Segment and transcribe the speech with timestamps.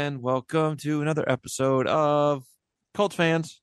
[0.00, 2.46] And welcome to another episode of
[2.94, 3.60] Cult Fans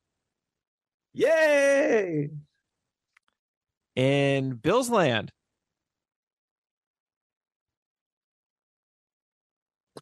[1.12, 2.30] Yay!
[3.96, 5.32] in Bill's Land.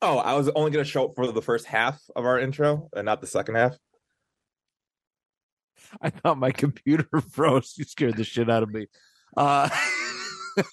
[0.01, 2.89] Oh, I was only going to show up for the first half of our intro
[2.93, 3.77] and not the second half.
[6.01, 7.75] I thought my computer froze.
[7.77, 8.87] You scared the shit out of me.
[9.37, 9.69] Uh,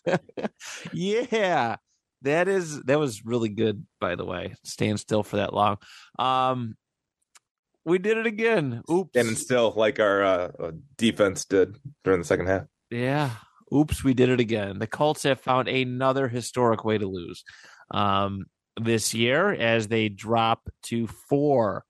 [0.93, 1.77] yeah,
[2.23, 3.87] that is that was really good.
[4.01, 5.79] By the way, staying still for that long.
[6.19, 6.77] Um,
[7.85, 8.83] we did it again.
[8.91, 9.17] Oops.
[9.17, 12.65] And still, like our uh, uh, defense did during the second half.
[12.91, 13.31] Yeah.
[13.75, 14.79] Oops, we did it again.
[14.79, 17.43] The Colts have found another historic way to lose
[17.91, 18.45] um,
[18.81, 21.85] this year as they drop to four,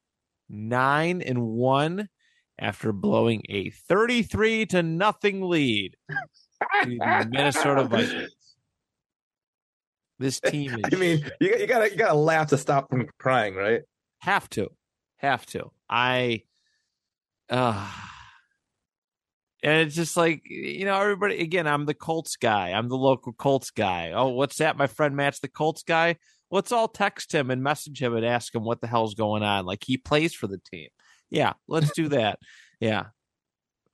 [0.48, 2.08] nine, and one
[2.58, 5.96] after blowing a 33 to nothing lead
[6.82, 8.30] to the Minnesota Vikings.
[10.22, 13.08] This team is I mean, you, got- you gotta you gotta laugh to stop from
[13.18, 13.82] crying, right?
[14.20, 14.68] have to,
[15.16, 15.72] have to.
[15.90, 16.44] I,
[17.50, 17.90] uh,
[19.64, 21.40] and it's just like you know, everybody.
[21.40, 22.70] Again, I'm the Colts guy.
[22.70, 24.12] I'm the local Colts guy.
[24.12, 24.76] Oh, what's that?
[24.76, 26.16] My friend Matt's the Colts guy.
[26.50, 29.64] Let's all text him and message him and ask him what the hell's going on.
[29.64, 30.88] Like he plays for the team.
[31.30, 32.38] Yeah, let's do that.
[32.78, 33.06] Yeah,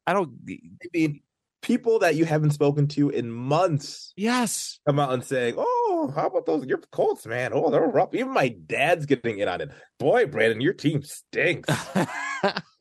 [0.06, 0.32] I don't.
[0.48, 1.20] I mean,
[1.62, 6.28] people that you haven't spoken to in months Yes, come out and saying, "Oh, how
[6.28, 6.64] about those?
[6.66, 7.50] Your Colts, man.
[7.52, 9.70] Oh, they're rough." Even my dad's getting in on it.
[9.98, 11.68] Boy, Brandon, your team stinks.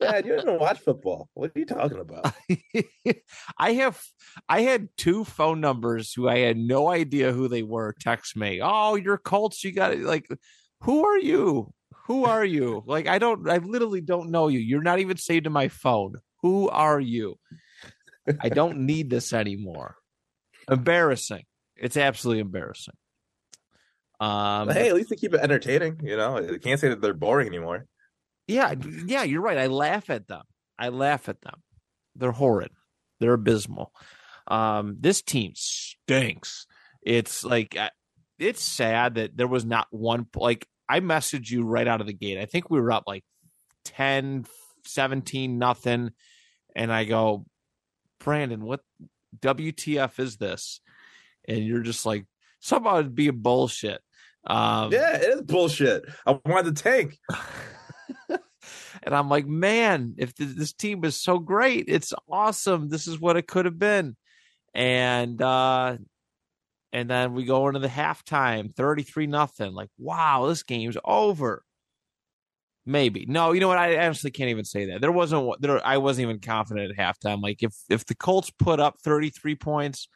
[0.00, 1.28] Dad, you didn't watch football.
[1.34, 2.32] What are you talking about?
[3.58, 4.00] I have
[4.48, 8.60] I had two phone numbers who I had no idea who they were text me.
[8.62, 9.64] Oh, you're Colts.
[9.64, 10.00] You got it.
[10.00, 10.28] Like,
[10.82, 11.72] who are you?
[12.06, 12.82] Who are you?
[12.86, 13.48] Like, I don't.
[13.48, 14.60] I literally don't know you.
[14.60, 16.14] You're not even saved in my phone.
[16.42, 17.36] Who are you?
[18.40, 19.96] I don't need this anymore.
[20.70, 21.44] Embarrassing.
[21.76, 22.94] It's absolutely embarrassing.
[24.20, 24.68] Um.
[24.68, 26.00] hey, at least they keep it entertaining.
[26.02, 27.86] You know, I can't say that they're boring anymore.
[28.46, 28.74] Yeah,
[29.06, 29.58] yeah, you're right.
[29.58, 30.42] I laugh at them.
[30.78, 31.62] I laugh at them.
[32.16, 32.70] They're horrid.
[33.20, 33.92] They're abysmal.
[34.46, 36.66] Um, this team stinks.
[37.02, 37.76] It's like
[38.38, 42.12] it's sad that there was not one like I messaged you right out of the
[42.12, 42.38] gate.
[42.38, 43.24] I think we were up like
[43.84, 44.46] 10,
[44.86, 46.10] 17, nothing.
[46.74, 47.44] And I go,
[48.20, 48.80] Brandon, what
[49.38, 50.80] WTF is this?
[51.46, 52.26] And you're just like,
[52.60, 54.00] somehow it'd be a bullshit.
[54.48, 56.04] Um, Yeah, it is bullshit.
[56.26, 57.18] I wanted to tank.
[58.28, 62.88] and I'm like, man, if th- this team is so great, it's awesome.
[62.88, 64.16] This is what it could have been.
[64.74, 65.96] And uh
[66.92, 69.72] and then we go into the halftime, 33 nothing.
[69.72, 71.62] Like, wow, this game's over.
[72.86, 73.26] Maybe.
[73.28, 73.76] No, you know what?
[73.76, 75.02] I honestly can't even say that.
[75.02, 77.42] There wasn't one- there I wasn't even confident at halftime.
[77.42, 80.08] Like if if the Colts put up 33 points,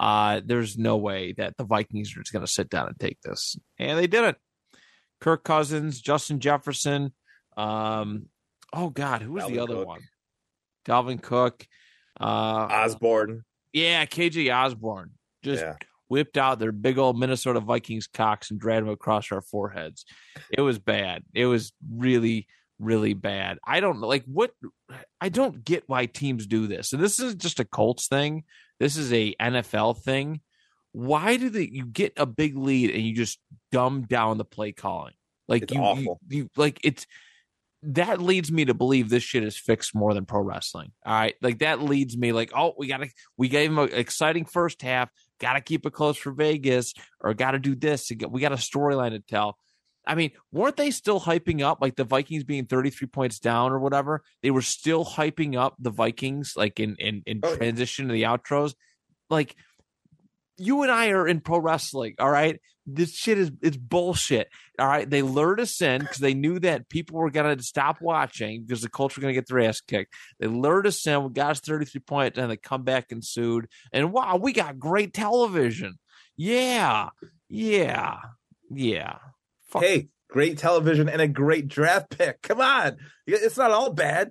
[0.00, 3.20] uh there's no way that the Vikings are just going to sit down and take
[3.22, 3.56] this.
[3.78, 4.36] And they didn't.
[5.20, 7.12] Kirk Cousins, Justin Jefferson,
[7.56, 8.26] um,
[8.72, 9.86] oh God, who was the other Cook.
[9.86, 10.00] one?
[10.86, 11.66] Dalvin Cook.
[12.20, 13.44] Uh, Osborn.
[13.72, 15.76] yeah, KJ Osborn just Yeah.
[16.08, 20.04] whipped out their big old Minnesota Vikings cocks and dragged them across our foreheads.
[20.50, 21.22] It was bad.
[21.32, 22.46] It was really,
[22.78, 23.58] really bad.
[23.66, 24.50] I don't like what
[25.20, 26.92] I don't get why teams do this.
[26.92, 28.44] And this isn't just a Colts thing.
[28.80, 30.40] This is a NFL thing.
[30.92, 33.38] Why do they you get a big lead and you just
[33.72, 35.14] dumb down the play calling?
[35.48, 36.20] Like you, you, awful.
[36.28, 37.06] you like it's
[37.86, 40.92] that leads me to believe this shit is fixed more than pro wrestling.
[41.04, 41.34] All right.
[41.42, 45.10] Like that leads me like, oh, we gotta we gave him an exciting first half,
[45.40, 48.10] gotta keep it close for Vegas, or gotta do this.
[48.28, 49.58] We got a storyline to tell.
[50.06, 53.78] I mean, weren't they still hyping up like the Vikings being 33 points down or
[53.78, 54.22] whatever?
[54.42, 57.56] They were still hyping up the Vikings like in in, in Oh, yeah.
[57.56, 58.74] transition to the outros.
[59.30, 59.56] like
[60.56, 62.60] you and I are in pro wrestling, all right?
[62.86, 64.48] This shit is it's bullshit.
[64.78, 65.08] All right.
[65.08, 68.90] They lured us in because they knew that people were gonna stop watching because the
[68.90, 70.12] Colts were gonna get their ass kicked.
[70.38, 73.66] They lured us in, we got us 33 points, and they come back and sued.
[73.92, 75.98] And wow, we got great television.
[76.36, 77.08] Yeah.
[77.48, 78.16] Yeah.
[78.70, 79.16] Yeah.
[79.74, 79.82] Fuck.
[79.82, 82.40] Hey, great television and a great draft pick.
[82.40, 82.96] Come on.
[83.26, 84.30] It's not all bad.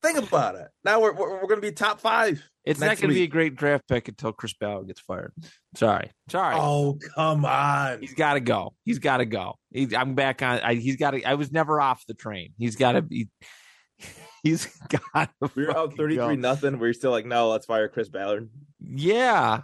[0.00, 0.68] Think about it.
[0.84, 2.40] Now we're we're, we're gonna be top five.
[2.68, 5.32] It's not going to be a great draft pick until Chris Ballard gets fired.
[5.74, 6.54] Sorry, sorry.
[6.58, 8.02] Oh, come on.
[8.02, 8.74] He's got to go.
[8.84, 9.54] He's got to go.
[9.70, 10.60] He, I'm back on.
[10.60, 11.24] I, he's got to.
[11.24, 12.52] I was never off the train.
[12.58, 13.28] He's got to be.
[14.44, 15.30] He's got.
[15.56, 16.78] We were out 33 nothing.
[16.78, 18.48] We're still like, no, let's fire Chris Ballard.
[18.80, 19.62] Yeah,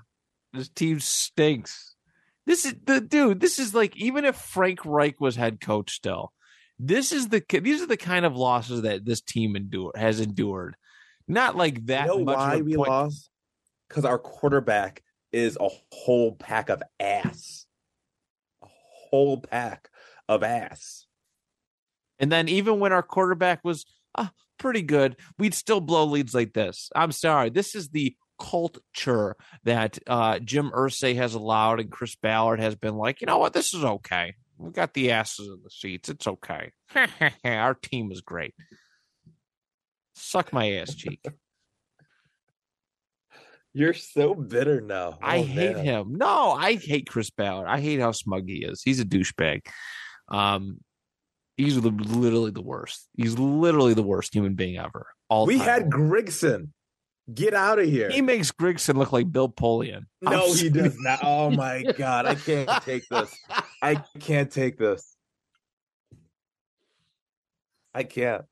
[0.53, 1.94] this team stinks.
[2.47, 3.41] This is the dude.
[3.41, 6.33] This is like even if Frank Reich was head coach still,
[6.79, 10.77] this is the these are the kind of losses that this team endure has endured.
[11.27, 12.07] Not like that.
[12.07, 13.31] you know much why we point- lost?
[13.89, 15.03] Because our quarterback
[15.33, 17.67] is a whole pack of ass.
[18.63, 18.67] A
[19.11, 19.89] whole pack
[20.29, 21.07] of ass.
[22.19, 26.53] And then even when our quarterback was uh, pretty good, we'd still blow leads like
[26.53, 26.91] this.
[26.95, 27.51] I'm sorry.
[27.51, 32.97] This is the culture that uh, Jim Irsay has allowed and Chris Ballard has been
[32.97, 34.35] like, you know what, this is okay.
[34.59, 36.09] We got the asses in the seats.
[36.09, 36.73] It's okay.
[37.45, 38.55] our team is great.
[40.15, 41.21] Suck my ass cheek.
[43.73, 45.19] You're so bitter now.
[45.21, 45.85] I Oh, hate man.
[45.85, 46.15] him.
[46.15, 47.67] No, I hate Chris Ballard.
[47.69, 48.83] I hate how smug he is.
[48.83, 49.67] He's a douchebag.
[50.29, 50.79] Um,
[51.57, 53.09] he's li- literally the worst.
[53.17, 55.09] He's literally the worst human being ever.
[55.29, 55.67] All We time.
[55.67, 56.69] had Grigson.
[57.33, 58.11] Get out of here.
[58.11, 60.05] He makes Grigson look like Bill Polian.
[60.21, 61.21] no, I'm he does not.
[61.25, 63.35] Oh my god, I can't take this.
[63.81, 65.17] I can't take this.
[67.95, 68.45] I can't.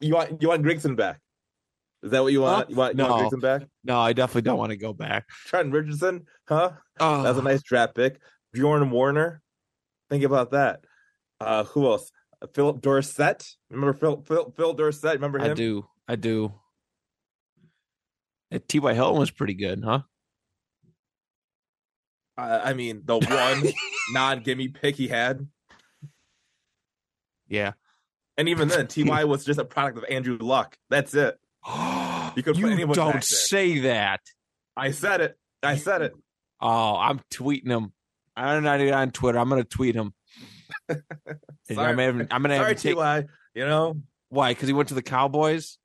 [0.00, 1.20] You want you want Grigson back?
[2.02, 2.58] Is that what you want?
[2.58, 2.70] Huh?
[2.70, 3.08] You want you No.
[3.10, 3.62] want Grigson back?
[3.82, 5.26] No, I definitely don't want to go back.
[5.46, 6.72] Trent Richardson, huh?
[7.00, 8.20] Oh, That's a nice draft pick.
[8.54, 9.42] Björn Werner.
[10.10, 10.84] Think about that.
[11.40, 12.12] Uh who else?
[12.52, 13.48] Phillip Dorsett.
[13.70, 15.14] Remember Phil Phil, Phil Dorsett?
[15.14, 15.50] Remember him?
[15.50, 15.86] I do.
[16.06, 16.52] I do.
[18.54, 18.94] And T.Y.
[18.94, 20.02] Hilton was pretty good, huh?
[22.38, 23.72] Uh, I mean, the one
[24.12, 25.48] non-gimme pick he had,
[27.48, 27.72] Yeah.
[28.36, 30.76] and even then, Ty was just a product of Andrew Luck.
[30.88, 31.36] That's it.
[32.36, 34.20] you could anyone don't say that.
[34.76, 35.36] I said it.
[35.60, 36.12] I said it.
[36.60, 37.92] Oh, I'm tweeting him.
[38.36, 39.38] I'm not even on Twitter.
[39.38, 40.14] I'm going to tweet him.
[40.88, 41.00] Sorry,
[41.78, 43.24] I'm gonna, I'm gonna have sorry, take, Ty.
[43.54, 44.52] You know, why?
[44.52, 45.78] Because he went to the Cowboys.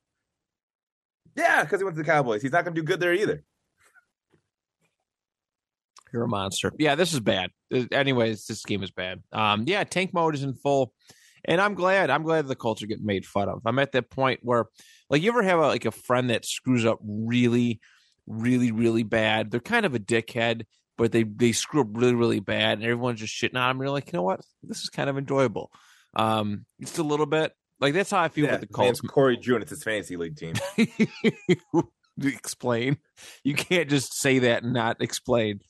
[1.40, 2.42] Yeah, because he went to the Cowboys.
[2.42, 3.44] He's not going to do good there either.
[6.12, 6.72] You're a monster.
[6.78, 7.52] Yeah, this is bad.
[7.74, 9.22] Uh, Anyways, this game is bad.
[9.32, 10.94] Um, yeah, tank mode is in full,
[11.46, 12.10] and I'm glad.
[12.10, 13.62] I'm glad the Colts are getting made fun of.
[13.66, 14.66] I'm at that point where,
[15.10, 17.80] like, you ever have a, like a friend that screws up really,
[18.26, 19.52] really, really bad?
[19.52, 20.64] They're kind of a dickhead,
[20.98, 23.82] but they they screw up really, really bad, and everyone's just shitting on them.
[23.82, 24.42] You're like, you know what?
[24.64, 25.72] This is kind of enjoyable.
[26.16, 27.54] Um, just a little bit.
[27.80, 29.02] Like that's how I feel Yeah, with the Colts.
[29.02, 29.62] Corey June.
[29.62, 30.54] It's his fantasy league team.
[32.22, 32.98] explain.
[33.44, 35.62] You can't just say that and not explain.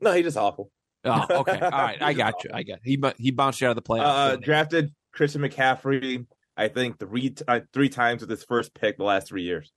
[0.00, 0.70] No, he's just awful.
[1.04, 1.58] Oh, okay.
[1.60, 2.00] All right.
[2.00, 2.50] I got you.
[2.52, 4.32] I got he he bounced you out of the playoffs.
[4.32, 6.26] Uh, drafted Christian McCaffrey.
[6.56, 9.72] I think three uh, three times with his first pick the last three years.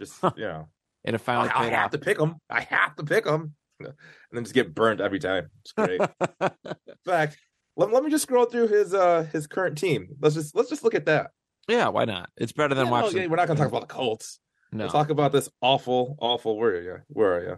[0.00, 0.32] Just Huh.
[0.36, 0.68] you know,
[1.04, 1.90] and it I, finally I paid have off.
[1.92, 2.36] to pick him.
[2.48, 3.92] I have to pick him, and
[4.32, 5.50] then just get burned every time.
[5.62, 6.00] It's great.
[6.40, 6.50] In
[7.04, 7.36] fact,
[7.80, 10.08] let, let me just scroll through his uh his current team.
[10.20, 11.30] Let's just let's just look at that.
[11.68, 12.30] yeah, why not?
[12.36, 13.30] It's better than Yeah, no, watching.
[13.30, 14.38] we're not going to talk about the Colts.
[14.72, 14.84] No.
[14.84, 16.56] We'll talk about this awful, awful.
[16.58, 16.96] Where are you?
[17.08, 17.56] Where are you?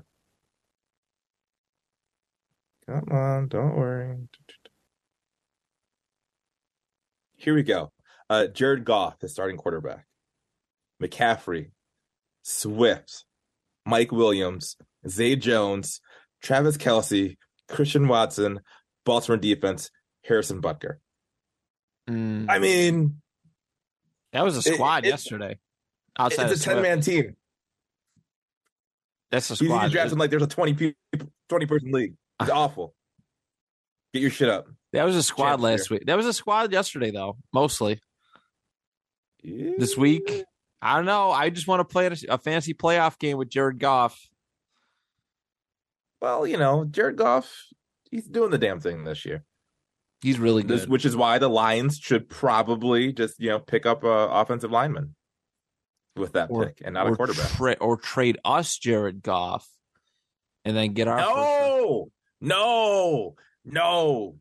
[2.87, 4.17] Come on, don't worry.
[7.37, 7.93] Here we go.
[8.31, 10.07] Uh, Jared Goff, his starting quarterback.
[11.03, 11.71] McCaffrey,
[12.43, 13.25] Swift,
[13.85, 14.77] Mike Williams,
[15.09, 16.01] Zay Jones,
[16.43, 17.37] Travis Kelce,
[17.69, 18.61] Christian Watson,
[19.05, 19.91] Baltimore defense,
[20.25, 20.97] Harrison Butker.
[22.09, 23.21] Mm, I mean,
[24.33, 25.59] that was a squad it- yesterday.
[26.19, 27.37] Outside it's a ten man team.
[29.31, 29.91] That's a He's, he's squad.
[29.93, 30.99] drafting like there's a 20 people,
[31.49, 32.15] 20 person league.
[32.41, 32.95] It's awful.
[34.13, 34.67] Get your shit up.
[34.93, 36.05] that was a squad champs last week.
[36.05, 37.39] That was a squad yesterday, though.
[37.53, 37.99] Mostly
[39.43, 40.45] this week.
[40.83, 41.31] I don't know.
[41.31, 44.21] I just want to play a, a fancy playoff game with Jared Goff.
[46.21, 47.51] Well, you know, Jared Goff,
[48.11, 49.45] he's doing the damn thing this year.
[50.23, 50.91] He's really This, good.
[50.91, 55.17] which is why the Lions should probably just, you know, pick up a offensive lineman
[56.17, 57.51] with that Or- pick and not a quarterback.
[57.51, 59.69] tra- or trade us Jared Goff,
[60.65, 64.39] and then get our first- No, no, no.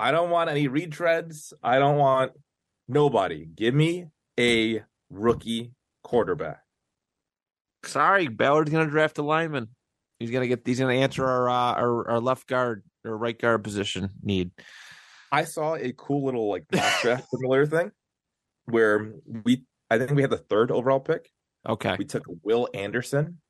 [0.00, 1.52] I don't want any retreads.
[1.62, 2.32] I don't want
[2.86, 3.44] nobody.
[3.44, 4.06] Give me
[4.38, 6.62] a rookie quarterback.
[7.84, 9.68] Sorry, Ballard's going to draft a lineman.
[10.18, 10.66] He's going to get.
[10.66, 14.50] He's going to answer our, uh, our our left guard or right guard position need.
[15.30, 17.92] I saw a cool little like draft similar thing
[18.66, 19.12] where
[19.44, 21.30] we I think we had the third overall pick.
[21.68, 21.96] Okay.
[21.98, 23.40] We took Will Anderson,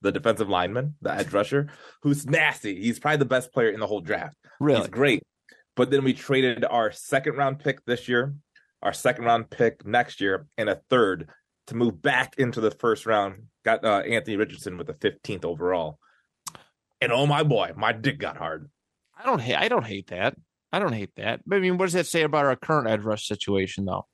[0.00, 1.68] the defensive lineman, the edge rusher,
[2.02, 2.80] who's nasty.
[2.80, 4.36] He's probably the best player in the whole draft.
[4.60, 4.80] Really?
[4.80, 5.22] He's great.
[5.76, 8.34] But then we traded our second round pick this year,
[8.82, 11.30] our second round pick next year, and a third
[11.68, 13.44] to move back into the first round.
[13.64, 15.98] Got uh, Anthony Richardson with the 15th overall.
[17.00, 18.70] And oh my boy, my dick got hard.
[19.16, 19.56] I don't hate.
[19.56, 20.36] I don't hate that.
[20.72, 21.40] I don't hate that.
[21.46, 24.06] But I mean, what does that say about our current edge rush situation, though?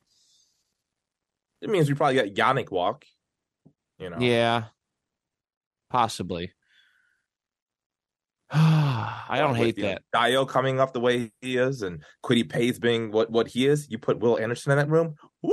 [1.61, 3.05] It means we probably got Yannick Walk.
[3.99, 4.19] You know.
[4.19, 4.65] Yeah.
[5.91, 6.53] Possibly.
[8.53, 10.03] I don't hate that.
[10.15, 13.89] Dayo coming up the way he is, and Kwity Paye being what what he is.
[13.91, 15.15] You put Will Anderson in that room.
[15.41, 15.53] Woo,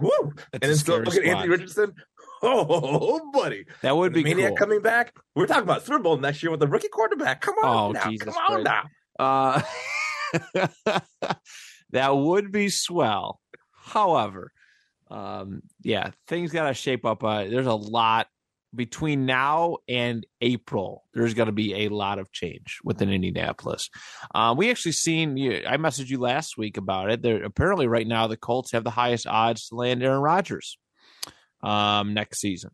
[0.00, 1.24] woo, That's and then still look at.
[1.24, 1.94] Anthony Richardson.
[2.42, 4.56] Oh, buddy, That would be maniac cool.
[4.56, 5.14] coming back.
[5.34, 7.40] We're talking about Super Bowl next year with the rookie quarterback.
[7.40, 8.82] Come on Oh, now, Jesus come on Christ.
[9.18, 9.62] now.
[10.54, 10.60] Uh,
[11.90, 13.40] that would be swell.
[13.72, 14.52] However,
[15.10, 17.22] um, yeah, things got to shape up.
[17.24, 18.26] Uh, there's a lot
[18.74, 21.04] between now and April.
[21.14, 23.88] There's going to be a lot of change within Indianapolis.
[24.34, 25.36] Uh, we actually seen.
[25.36, 27.24] You, I messaged you last week about it.
[27.44, 30.76] Apparently right now the Colts have the highest odds to land Aaron Rodgers
[31.66, 32.70] um, next season.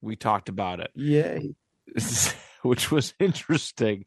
[0.00, 1.54] We talked about it Yay!
[2.62, 4.04] which was interesting.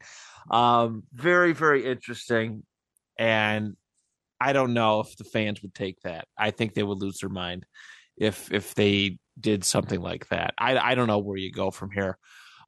[0.50, 2.64] Um, very, very interesting.
[3.18, 3.76] And
[4.40, 6.26] I don't know if the fans would take that.
[6.36, 7.64] I think they would lose their mind
[8.16, 10.54] if if they did something like that.
[10.58, 12.18] I I don't know where you go from here.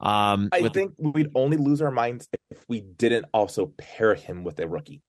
[0.01, 4.61] Um, I think we'd only lose our minds if we didn't also pair him with
[4.61, 5.03] a rookie.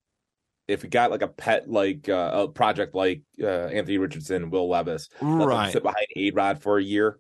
[0.68, 4.68] If we got like a pet, like uh, a project like uh, Anthony Richardson, Will
[4.70, 5.72] Levis, right.
[5.72, 7.20] sit behind A Rod for a year,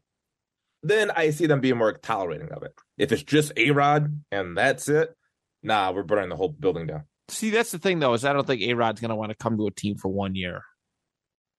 [0.81, 2.73] then I see them being more tolerating of it.
[2.97, 5.15] If it's just A Rod and that's it,
[5.61, 7.03] nah, we're burning the whole building down.
[7.29, 9.57] See, that's the thing though, is I don't think A Rod's gonna want to come
[9.57, 10.61] to a team for one year.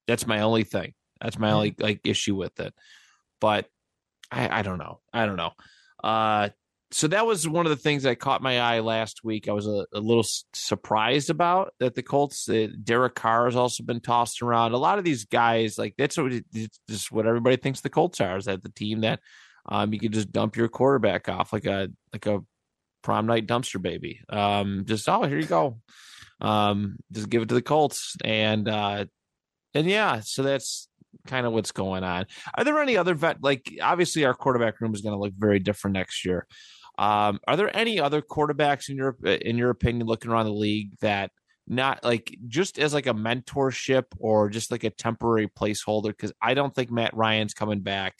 [0.06, 0.94] That's my only thing.
[1.20, 2.74] That's my only like issue with it.
[3.40, 3.66] But
[4.30, 5.00] I, I don't know.
[5.12, 5.52] I don't know.
[6.02, 6.50] Uh
[6.96, 9.48] so that was one of the things that caught my eye last week.
[9.48, 10.24] I was a, a little
[10.54, 12.48] surprised about that the Colts.
[12.48, 14.72] Uh, Derek Carr has also been tossed around.
[14.72, 16.32] A lot of these guys, like that's what
[16.88, 18.38] just what everybody thinks the Colts are.
[18.38, 19.20] Is that the team that
[19.66, 22.40] um, you can just dump your quarterback off like a like a
[23.02, 24.20] prom night dumpster baby.
[24.30, 25.76] Um, just oh, here you go.
[26.40, 29.04] Um, just give it to the Colts, and uh,
[29.74, 30.88] and yeah, so that's
[31.26, 32.24] kind of what's going on.
[32.54, 33.42] Are there any other vet?
[33.42, 36.46] Like obviously, our quarterback room is going to look very different next year.
[36.98, 40.92] Um, are there any other quarterbacks in your in your opinion, looking around the league
[41.00, 41.30] that
[41.66, 46.08] not like just as like a mentorship or just like a temporary placeholder?
[46.08, 48.14] Because I don't think Matt Ryan's coming back.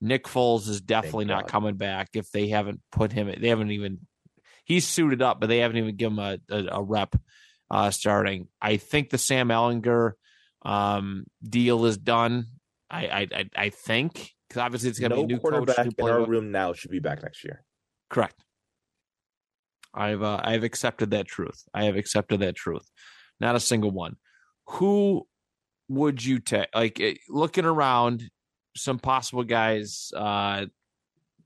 [0.00, 3.32] Nick Foles is definitely not coming back if they haven't put him.
[3.38, 4.00] They haven't even.
[4.64, 7.16] He's suited up, but they haven't even given him a, a, a rep
[7.70, 8.48] uh, starting.
[8.62, 10.12] I think the Sam Ehlinger
[10.62, 12.46] um, deal is done.
[12.90, 15.52] I I I, I think because obviously it's going to no be a new coach,
[15.52, 17.64] quarterback new in our room now should be back next year.
[18.14, 18.44] Correct.
[19.92, 21.64] I've uh, I've accepted that truth.
[21.74, 22.88] I have accepted that truth.
[23.40, 24.14] Not a single one.
[24.68, 25.26] Who
[25.88, 26.68] would you take?
[26.72, 28.30] Like eh, looking around,
[28.76, 30.12] some possible guys.
[30.16, 30.66] Uh,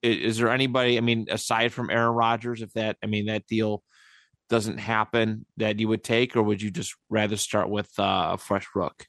[0.02, 0.98] is, there anybody?
[0.98, 3.82] I mean, aside from Aaron Rodgers, if that, I mean, that deal
[4.48, 8.38] doesn't happen, that you would take, or would you just rather start with uh, a
[8.38, 9.06] fresh rook,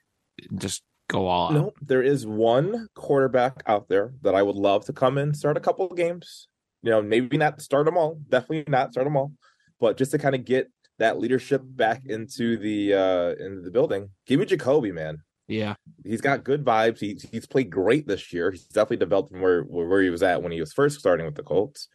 [0.56, 1.54] just go all out?
[1.54, 5.58] No, there is one quarterback out there that I would love to come in, start
[5.58, 6.49] a couple of games.
[6.82, 9.34] You know, maybe not start them all, definitely not start them all,
[9.80, 14.10] but just to kind of get that leadership back into the uh into the building.
[14.26, 15.24] Give me Jacoby, man.
[15.48, 17.00] Yeah, He's got good vibes.
[17.00, 18.52] He's he's played great this year.
[18.52, 21.36] He's definitely developed from where where he was at when he was first starting with
[21.36, 21.88] the Colts.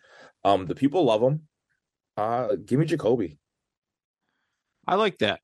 [0.43, 1.43] Um, the people love him.
[2.17, 3.38] Uh, give me Jacoby.
[4.87, 5.41] I like that.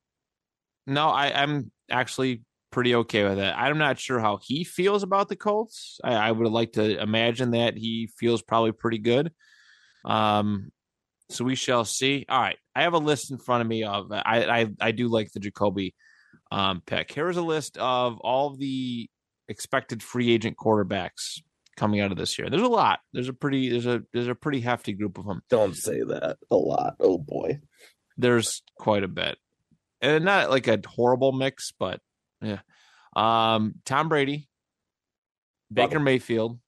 [0.87, 3.58] No, I, I'm actually pretty okay with that.
[3.58, 5.98] I'm not sure how he feels about the Colts.
[6.04, 9.32] I, I would like to imagine that he feels probably pretty good.
[10.04, 10.70] Um,
[11.28, 12.26] so we shall see.
[12.28, 15.08] All right, I have a list in front of me of I I, I do
[15.08, 15.94] like the Jacoby
[16.50, 17.12] um, pick.
[17.12, 19.08] Here's a list of all the
[19.48, 21.40] expected free agent quarterbacks
[21.76, 22.50] coming out of this year.
[22.50, 23.00] There's a lot.
[23.12, 26.38] There's a pretty there's a there's a pretty hefty group of them Don't say that
[26.50, 26.96] a lot.
[27.00, 27.60] Oh boy.
[28.18, 29.38] there's quite a bit
[30.02, 32.00] and not like a horrible mix but
[32.42, 32.61] yeah.
[33.16, 34.49] Um tom brady
[35.73, 36.59] baker mayfield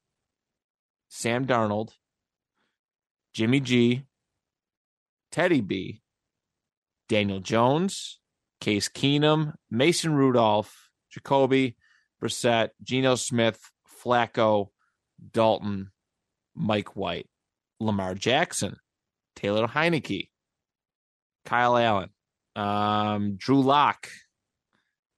[1.08, 1.90] sam darnold
[3.34, 4.04] jimmy g
[5.30, 6.00] teddy b
[7.08, 8.18] daniel jones
[8.60, 11.76] case keenum mason rudolph jacoby
[12.20, 14.68] brissett geno smith Flacco,
[15.32, 15.90] Dalton,
[16.54, 17.28] Mike White,
[17.80, 18.76] Lamar Jackson,
[19.36, 20.28] Taylor Heinicke,
[21.44, 22.10] Kyle Allen,
[22.56, 24.08] um, Drew Lock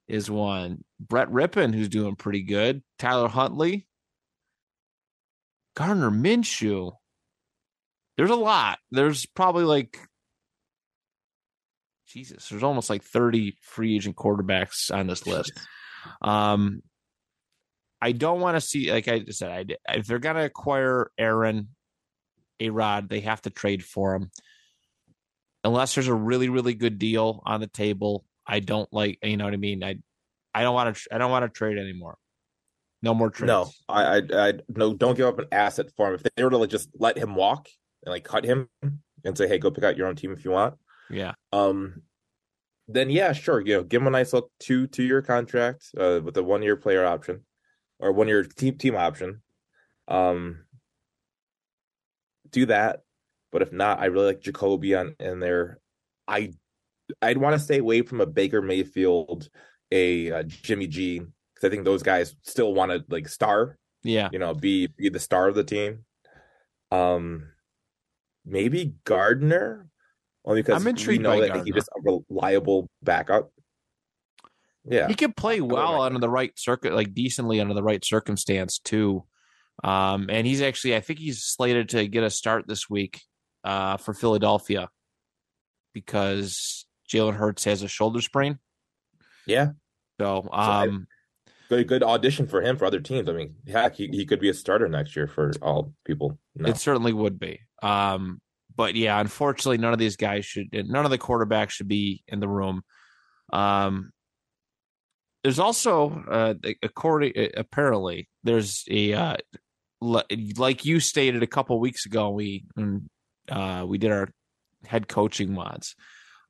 [0.09, 0.85] is one.
[1.01, 2.83] Brett Rypien, who's doing pretty good.
[2.99, 3.87] Tyler Huntley,
[5.75, 6.93] Gardner Minshew.
[8.17, 8.79] There's a lot.
[8.91, 9.99] There's probably like
[12.07, 12.49] Jesus.
[12.49, 15.53] There's almost like 30 free agent quarterbacks on this list.
[16.21, 16.83] Um,
[17.99, 19.51] I don't want to see, like I said,
[19.89, 21.69] I, if they're going to acquire Aaron,
[22.61, 24.31] A Rod, they have to trade for him.
[25.65, 29.45] Unless there's a really, really good deal on the table, I don't like, you know
[29.45, 29.83] what I mean?
[29.83, 29.97] I,
[30.55, 32.19] I don't want to, I don't want to trade anymore.
[33.03, 33.49] No more trades.
[33.49, 36.15] No, I, I, I, no, don't give up an asset for him.
[36.15, 37.69] If they were to like just let him walk
[38.05, 38.69] and like cut him
[39.25, 40.75] and say, hey, go pick out your own team if you want.
[41.11, 41.33] Yeah.
[41.53, 42.03] Um,
[42.89, 43.61] then yeah, sure.
[43.61, 46.63] You know, give him a nice little two two year contract uh, with a one
[46.63, 47.45] year player option
[47.99, 49.43] or one year team team option.
[50.09, 50.65] Um,
[52.51, 53.01] do that.
[53.53, 55.79] But if not, I really like Jacoby on in there.
[56.27, 56.53] I
[57.21, 59.49] I'd want to stay away from a Baker Mayfield,
[59.91, 63.79] a, a Jimmy G, because I think those guys still want to like star.
[64.03, 66.05] Yeah, you know, be be the star of the team.
[66.91, 67.49] Um,
[68.45, 69.89] maybe Gardner,
[70.45, 71.65] only because I'm intrigued we know that Gardner.
[71.65, 73.51] he's just a reliable backup.
[74.85, 78.79] Yeah, he could play well under the right circuit, like decently under the right circumstance
[78.79, 79.25] too.
[79.83, 83.21] Um, and he's actually, I think he's slated to get a start this week
[83.65, 84.89] uh, for Philadelphia
[85.93, 88.59] because Jalen Hurts has a shoulder sprain.
[89.47, 89.71] Yeah.
[90.21, 91.07] So, um,
[91.69, 93.29] so good, good audition for him for other teams.
[93.29, 96.39] I mean, heck, he, he could be a starter next year for all people.
[96.55, 96.69] No.
[96.69, 97.61] It certainly would be.
[97.83, 98.41] Um,
[98.77, 102.41] but yeah, unfortunately, none of these guys should, none of the quarterbacks should be in
[102.41, 102.83] the room.
[103.53, 104.11] Um,
[105.43, 109.37] there's also, uh, according apparently, there's a uh,
[110.01, 112.31] like you stated a couple weeks ago.
[112.31, 112.65] We
[113.51, 114.31] uh, we did our
[114.87, 115.97] head coaching mods.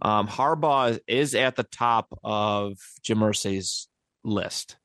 [0.03, 3.89] Um, Harbaugh is at the top of Jim Irsay's
[4.23, 4.77] list.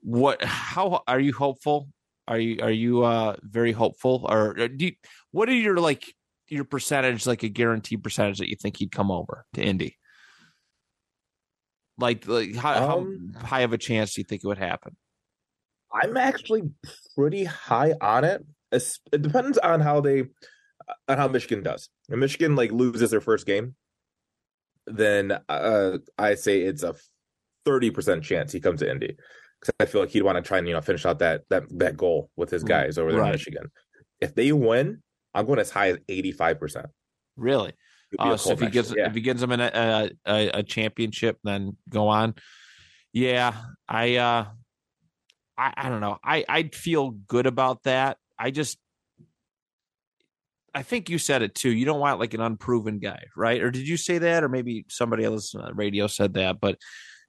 [0.00, 0.42] What?
[0.42, 1.88] How are you hopeful?
[2.28, 4.92] Are you are you uh, very hopeful, or do you,
[5.30, 6.12] what are your like
[6.48, 9.96] your percentage, like a guaranteed percentage that you think he'd come over to Indy?
[11.98, 14.96] Like, like how, um, how high of a chance do you think it would happen?
[15.92, 16.70] I'm actually
[17.16, 18.44] pretty high on it.
[18.72, 20.24] It depends on how they
[21.08, 21.88] on how Michigan does.
[22.08, 23.76] If Michigan like loses their first game,
[24.86, 26.94] then uh, I say it's a
[27.64, 29.16] thirty percent chance he comes to Indy
[29.60, 31.64] because I feel like he'd want to try and you know finish out that that
[31.78, 33.28] that goal with his mm, guys over there right.
[33.28, 33.70] in Michigan.
[34.20, 35.02] If they win,
[35.34, 36.86] I'm going as high as eighty five percent.
[37.36, 37.72] Really?
[38.18, 39.08] Uh, so if he gets yeah.
[39.08, 42.34] if he gives them a, a, a championship, then go on.
[43.12, 43.54] Yeah,
[43.88, 44.46] I uh
[45.58, 46.18] I, I don't know.
[46.22, 48.18] I I'd feel good about that.
[48.38, 48.78] I just
[50.76, 51.70] I think you said it too.
[51.70, 53.62] You don't want like an unproven guy, right?
[53.62, 54.44] Or did you say that?
[54.44, 56.60] Or maybe somebody else on the radio said that.
[56.60, 56.76] But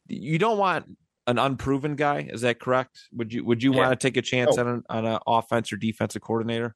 [0.05, 2.27] you don't want an unproven guy.
[2.29, 2.99] Is that correct?
[3.13, 3.77] Would you Would you yeah.
[3.77, 4.61] want to take a chance oh.
[4.61, 6.75] on an on an offense or defensive coordinator?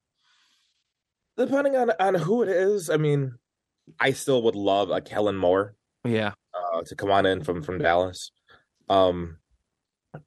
[1.36, 3.34] Depending on on who it is, I mean,
[4.00, 5.74] I still would love a Kellen Moore.
[6.04, 8.32] Yeah, uh, to come on in from from Dallas.
[8.88, 9.36] Um,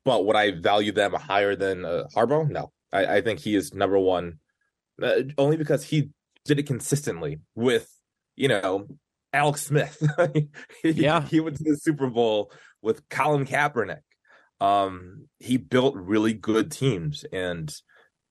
[0.03, 2.47] but would I value them higher than uh, Harbaugh?
[2.47, 4.39] No, I, I think he is number one,
[5.01, 6.12] uh, only because he
[6.45, 7.89] did it consistently with
[8.36, 8.88] you know
[9.34, 10.01] Alex Smith.
[10.84, 14.01] he, yeah, he went to the Super Bowl with Colin Kaepernick.
[14.62, 17.73] Um, he built really good teams and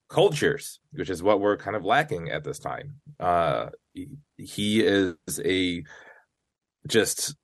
[0.09, 2.95] cultures, which is what we're kind of lacking at this time.
[3.21, 3.69] Uh,
[4.37, 5.83] he, is a
[6.89, 7.37] just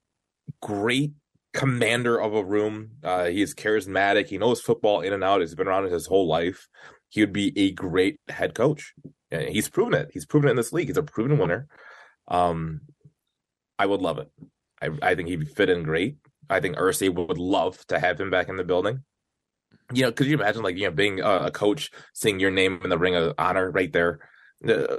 [0.62, 1.12] great
[1.52, 2.92] commander of a room.
[3.02, 4.28] Uh, he is charismatic.
[4.28, 5.40] He knows football in and out.
[5.40, 6.68] He's been around his whole life.
[7.10, 8.94] He would be a great head coach.
[9.30, 10.10] And he's proven it.
[10.12, 10.88] He's proven it in this league.
[10.88, 11.68] He's a proven winner.
[12.26, 12.80] Um,
[13.78, 14.30] I would love it.
[14.80, 16.16] I, I think he'd fit in great.
[16.48, 19.04] I think Irsay would love to have him back in the building.
[19.92, 22.80] You know, could you imagine like you know being a, a coach, seeing your name
[22.82, 24.20] in the ring of honor right there?
[24.66, 24.98] Uh,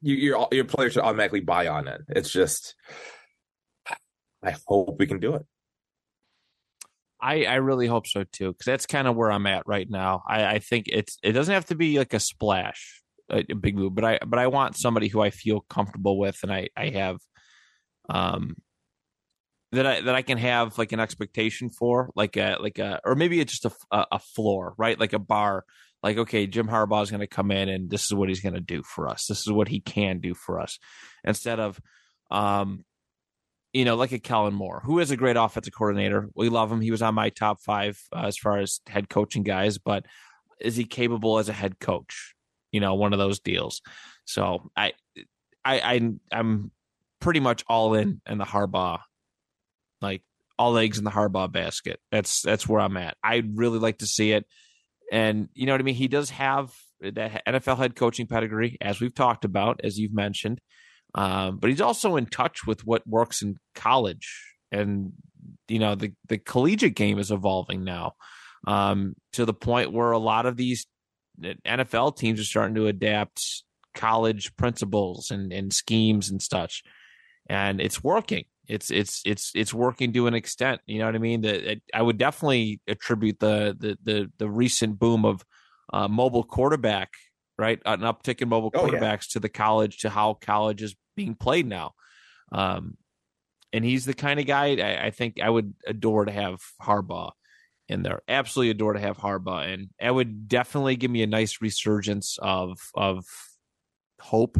[0.00, 2.02] you, your your players should automatically buy on it.
[2.08, 2.74] It's just,
[4.42, 5.46] I hope we can do it.
[7.20, 10.22] I, I really hope so too, because that's kind of where I'm at right now.
[10.28, 13.76] I, I think it's it doesn't have to be like a splash, a, a, big
[13.76, 16.90] move, but I but I want somebody who I feel comfortable with, and I I
[16.90, 17.18] have,
[18.08, 18.56] um,
[19.72, 23.16] that I that I can have like an expectation for, like a like a or
[23.16, 24.98] maybe it's just a a floor, right?
[24.98, 25.64] Like a bar.
[26.00, 28.54] Like okay, Jim Harbaugh is going to come in and this is what he's going
[28.54, 29.26] to do for us.
[29.26, 30.78] This is what he can do for us,
[31.24, 31.80] instead of
[32.30, 32.84] um
[33.72, 36.28] you know, like a Kellen Moore, who is a great offensive coordinator.
[36.34, 36.80] We love him.
[36.80, 40.06] He was on my top five uh, as far as head coaching guys, but
[40.60, 42.34] is he capable as a head coach?
[42.72, 43.80] You know, one of those deals.
[44.24, 44.92] So I,
[45.64, 46.70] I, I I'm
[47.20, 49.00] pretty much all in in the Harbaugh,
[50.00, 50.22] like
[50.58, 52.00] all eggs in the Harbaugh basket.
[52.10, 53.16] That's that's where I'm at.
[53.22, 54.46] I'd really like to see it,
[55.12, 55.94] and you know what I mean.
[55.94, 60.60] He does have that NFL head coaching pedigree, as we've talked about, as you've mentioned.
[61.18, 65.12] Um, but he's also in touch with what works in college, and
[65.66, 68.12] you know the the collegiate game is evolving now
[68.68, 70.86] um, to the point where a lot of these
[71.42, 73.64] NFL teams are starting to adapt
[73.96, 76.84] college principles and, and schemes and such,
[77.48, 78.44] and it's working.
[78.68, 80.82] It's it's it's it's working to an extent.
[80.86, 81.40] You know what I mean?
[81.40, 85.44] That I would definitely attribute the the the, the recent boom of
[85.92, 87.10] uh, mobile quarterback,
[87.58, 87.80] right?
[87.84, 89.32] An uptick in mobile quarterbacks oh, yeah.
[89.32, 91.92] to the college to how college is being played now.
[92.52, 92.96] Um,
[93.72, 97.32] and he's the kind of guy I, I, think I would adore to have Harbaugh
[97.88, 98.22] in there.
[98.28, 102.78] Absolutely adore to have Harbaugh, and it would definitely give me a nice resurgence of
[102.94, 103.26] of
[104.20, 104.58] hope,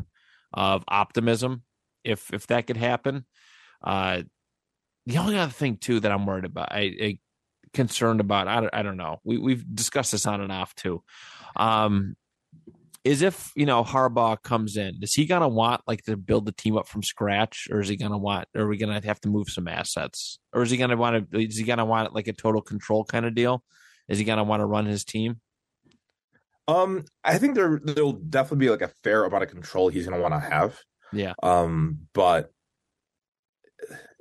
[0.53, 1.63] of optimism,
[2.05, 3.25] if if that could happen.
[3.83, 4.23] Uh,
[5.07, 7.19] the only other thing too that I'm worried about, I, I
[7.73, 9.21] concerned about, I don't, I don't know.
[9.25, 11.03] We we've discussed this on and off too.
[11.57, 12.17] Um,
[13.05, 16.53] is if you know Harbaugh comes in, is he gonna want like to build the
[16.53, 18.49] team up from scratch, or is he gonna want?
[18.55, 21.39] Or are we gonna have to move some assets, or is he gonna want to?
[21.39, 23.63] Is he gonna want like a total control kind of deal?
[24.09, 25.41] Is he gonna want to run his team?
[26.67, 30.21] Um, I think there there'll definitely be like a fair amount of control he's gonna
[30.21, 30.79] want to have.
[31.13, 31.35] Yeah.
[31.43, 32.51] Um, but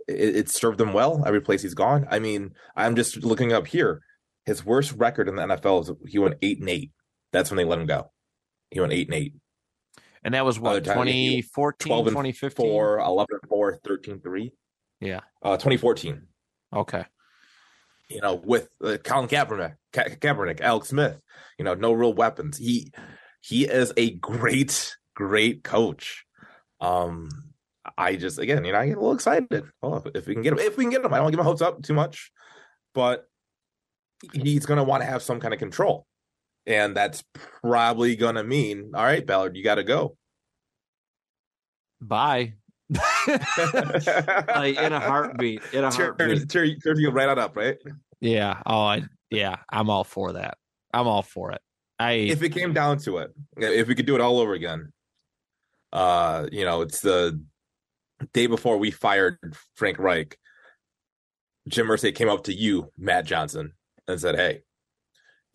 [0.08, 2.08] it, it served him well every place he's gone.
[2.10, 4.02] I mean, I'm just looking up here.
[4.46, 6.92] His worst record in the NFL is he went eight and eight.
[7.34, 8.12] That's when they let him go.
[8.72, 9.34] He went eight and eight.
[10.24, 12.66] And that was what, 2014, 2015?
[12.66, 14.52] 4, 11 and 4, 13 3.
[15.00, 15.20] Yeah.
[15.42, 16.24] Uh, 2014.
[16.76, 17.06] Okay.
[18.10, 21.20] You know, with uh, Colin Kaepernick, Ka- Kaepernick, Alex Smith,
[21.58, 22.58] you know, no real weapons.
[22.58, 22.92] He
[23.42, 26.26] he is a great, great coach.
[26.80, 27.30] Um,
[27.98, 29.66] I just again, you know, I get a little excited.
[29.84, 31.44] Oh, if we can get him, if we can get him, I don't give my
[31.44, 32.32] hopes up too much,
[32.94, 33.26] but
[34.34, 36.07] he's going to want to have some kind of control
[36.68, 37.24] and that's
[37.64, 40.18] probably gonna mean all right ballard you gotta go.
[42.02, 42.54] Bye.
[43.28, 46.50] Like in a heartbeat in a heartbeat.
[46.50, 47.78] turn, turn you right on up right?
[48.22, 50.58] Yeah oh I, yeah i'm all for that.
[50.94, 51.62] I'm all for it.
[52.00, 54.92] I if it came down to it if we could do it all over again
[55.94, 57.42] uh you know it's the
[58.34, 59.38] day before we fired
[59.76, 60.38] frank reich
[61.68, 63.74] jim Irsay came up to you matt johnson
[64.08, 64.62] and said hey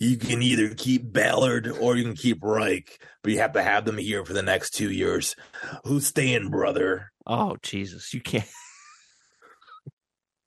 [0.02, 3.84] you can either keep Ballard or you can keep Reich, but you have to have
[3.84, 5.36] them here for the next two years.
[5.84, 7.12] Who's staying, brother?
[7.24, 8.48] Oh Jesus, you can't.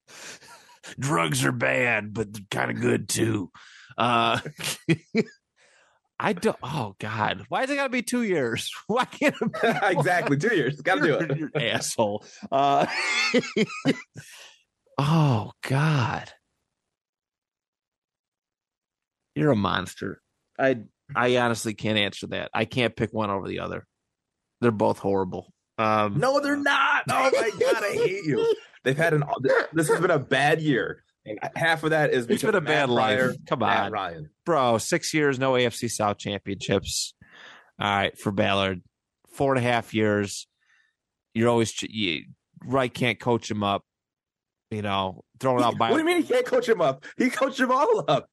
[0.99, 3.49] Drugs are bad, but kind of good too.
[3.97, 4.41] Uh,
[6.19, 6.57] I don't.
[6.61, 8.71] Oh God, why is it got to be two years?
[8.87, 10.81] Why can't it be exactly two years?
[10.81, 12.25] Got to do it, asshole.
[12.51, 12.85] Uh,
[14.97, 16.31] oh God.
[19.35, 20.21] You're a monster.
[20.57, 20.77] I
[21.15, 22.49] I honestly can't answer that.
[22.53, 23.85] I can't pick one over the other.
[24.61, 25.53] They're both horrible.
[25.77, 27.03] Um, no, they're not.
[27.09, 28.55] Oh my god, I hate you.
[28.83, 29.23] They've had an.
[29.73, 32.89] This has been a bad year, and half of that is it's been a bad
[32.89, 33.35] life.
[33.47, 34.77] Come on, Ryan, bro.
[34.77, 37.13] Six years, no AFC South championships.
[37.79, 38.81] All right, for Ballard,
[39.29, 40.47] four and a half years.
[41.33, 42.23] You're always you,
[42.63, 42.93] right.
[42.93, 43.83] Can't coach him up.
[44.71, 45.77] You know, throwing out.
[45.77, 47.03] By, what do you mean he can't coach him up?
[47.17, 48.29] He coached him all up.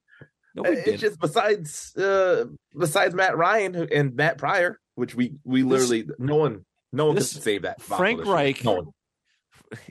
[0.54, 2.44] No, it's just besides uh
[2.78, 7.14] besides Matt Ryan and Matt Pryor, which we we literally this, no one no one
[7.14, 7.80] this, can save that.
[7.80, 8.64] Frank Reich.
[8.64, 8.92] No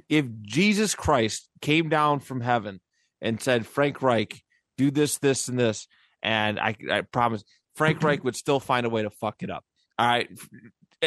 [0.10, 2.80] if Jesus Christ came down from heaven
[3.22, 4.42] and said, Frank Reich,
[4.78, 5.88] do this, this, and this,
[6.22, 7.44] and I, I promise
[7.76, 9.64] Frank Reich would still find a way to fuck it up.
[9.98, 10.30] All right.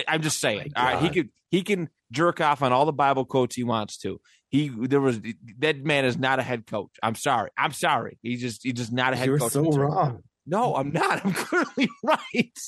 [0.08, 0.72] I'm just saying.
[0.76, 1.02] Oh all right.
[1.02, 4.20] He could he can jerk off on all the Bible quotes he wants to.
[4.54, 5.20] He there was
[5.58, 6.92] that man is not a head coach.
[7.02, 7.50] I'm sorry.
[7.58, 8.18] I'm sorry.
[8.22, 9.50] He's just he's just not a head You're coach.
[9.50, 10.22] so wrong.
[10.46, 11.26] No, I'm not.
[11.26, 12.58] I'm clearly right.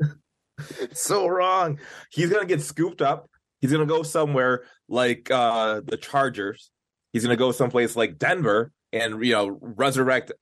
[0.94, 1.78] so wrong.
[2.10, 3.28] He's gonna get scooped up.
[3.60, 6.70] He's gonna go somewhere like uh the Chargers.
[7.12, 10.32] He's gonna go someplace like Denver and you know resurrect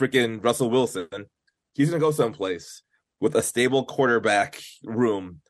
[0.00, 1.26] freaking Russell Wilson.
[1.74, 2.82] He's gonna go someplace
[3.20, 5.42] with a stable quarterback room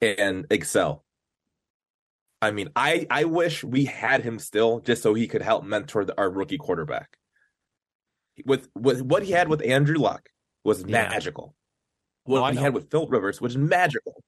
[0.00, 1.04] and excel.
[2.42, 6.04] I mean, I I wish we had him still just so he could help mentor
[6.04, 7.16] the, our rookie quarterback.
[8.44, 10.28] With with what he had with Andrew Luck
[10.64, 11.08] was yeah.
[11.08, 11.54] magical.
[12.24, 14.22] What oh, he had with Phil Rivers was magical.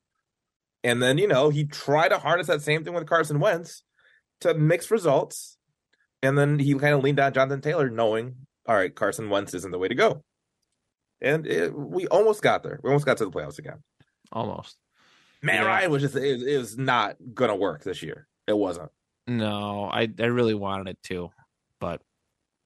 [0.82, 3.82] And then, you know, he tried to harness that same thing with Carson Wentz
[4.40, 5.56] to mix results.
[6.22, 8.34] And then he kind of leaned on Jonathan Taylor, knowing,
[8.66, 10.22] all right, Carson Wentz isn't the way to go.
[11.20, 12.78] and it, we almost got there.
[12.82, 13.82] We almost got to the playoffs again.
[14.30, 14.76] Almost.
[15.44, 15.66] Matt Yeah.
[15.66, 18.26] Ryan was just was not gonna work this year.
[18.46, 18.90] It wasn't.
[19.26, 21.30] No, I I really wanted it to,
[21.80, 22.00] but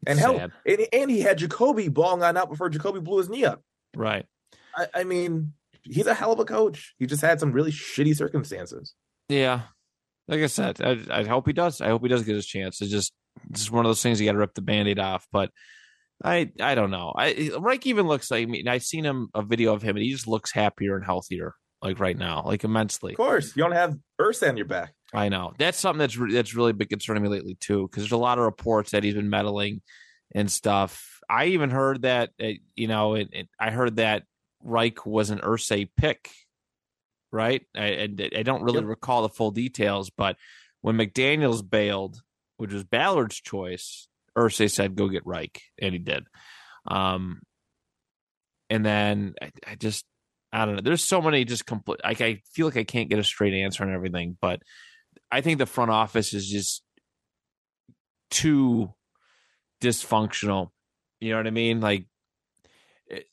[0.07, 3.45] And hell, and, and he had Jacoby balling on out before Jacoby blew his knee
[3.45, 3.62] up.
[3.97, 4.25] right.
[4.77, 6.95] I, I mean, he's a hell of a coach.
[6.99, 8.95] He just had some really shitty circumstances.
[9.29, 9.62] Yeah.
[10.29, 11.81] Like I said, I, I hope he does.
[11.81, 12.81] I hope he does get his chance.
[12.81, 13.12] It's just
[13.51, 15.27] it's just one of those things you got to rip the band-aid off.
[15.33, 15.51] But
[16.23, 17.12] I I don't know.
[17.17, 20.05] I Reich even looks like I mean I've seen him a video of him and
[20.05, 23.12] he just looks happier and healthier like right now, like immensely.
[23.12, 24.93] Of course, you don't have Ursa on your back.
[25.14, 28.12] I know that's something that's re- that's really been concerning me lately too, because there's
[28.12, 29.81] a lot of reports that he's been meddling
[30.35, 31.21] and stuff.
[31.31, 34.25] I even heard that uh, you know, it, it, I heard that
[34.62, 36.31] Reich was an Irsay pick,
[37.33, 37.62] right?
[37.77, 38.88] I, I, I don't really Yep.
[38.88, 40.37] recall the full details, but
[40.81, 42.21] when McDaniels bailed,
[42.57, 46.25] which was Ballard's choice, Irsay said go get Reich, and he did.
[46.87, 47.41] Um,
[48.71, 50.05] and then I, I just
[50.53, 50.81] I don't know.
[50.83, 52.01] There's so many just complete.
[52.03, 54.63] Like I feel like I can't get a straight answer on everything, but
[55.31, 56.83] I think the front office is just
[58.31, 58.95] too
[59.81, 60.71] dysfunctional.
[61.21, 61.81] You know what I mean?
[61.81, 62.07] Like,
[63.09, 63.27] it-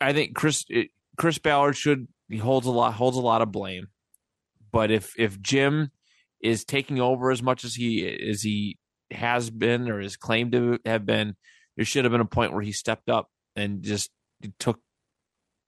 [0.00, 3.52] I think Chris it, Chris Ballard should he holds a lot holds a lot of
[3.52, 3.88] blame,
[4.72, 5.90] but if if Jim
[6.42, 8.78] is taking over as much as he as he
[9.10, 11.36] has been or is claimed to have been,
[11.76, 14.10] there should have been a point where he stepped up and just
[14.58, 14.80] took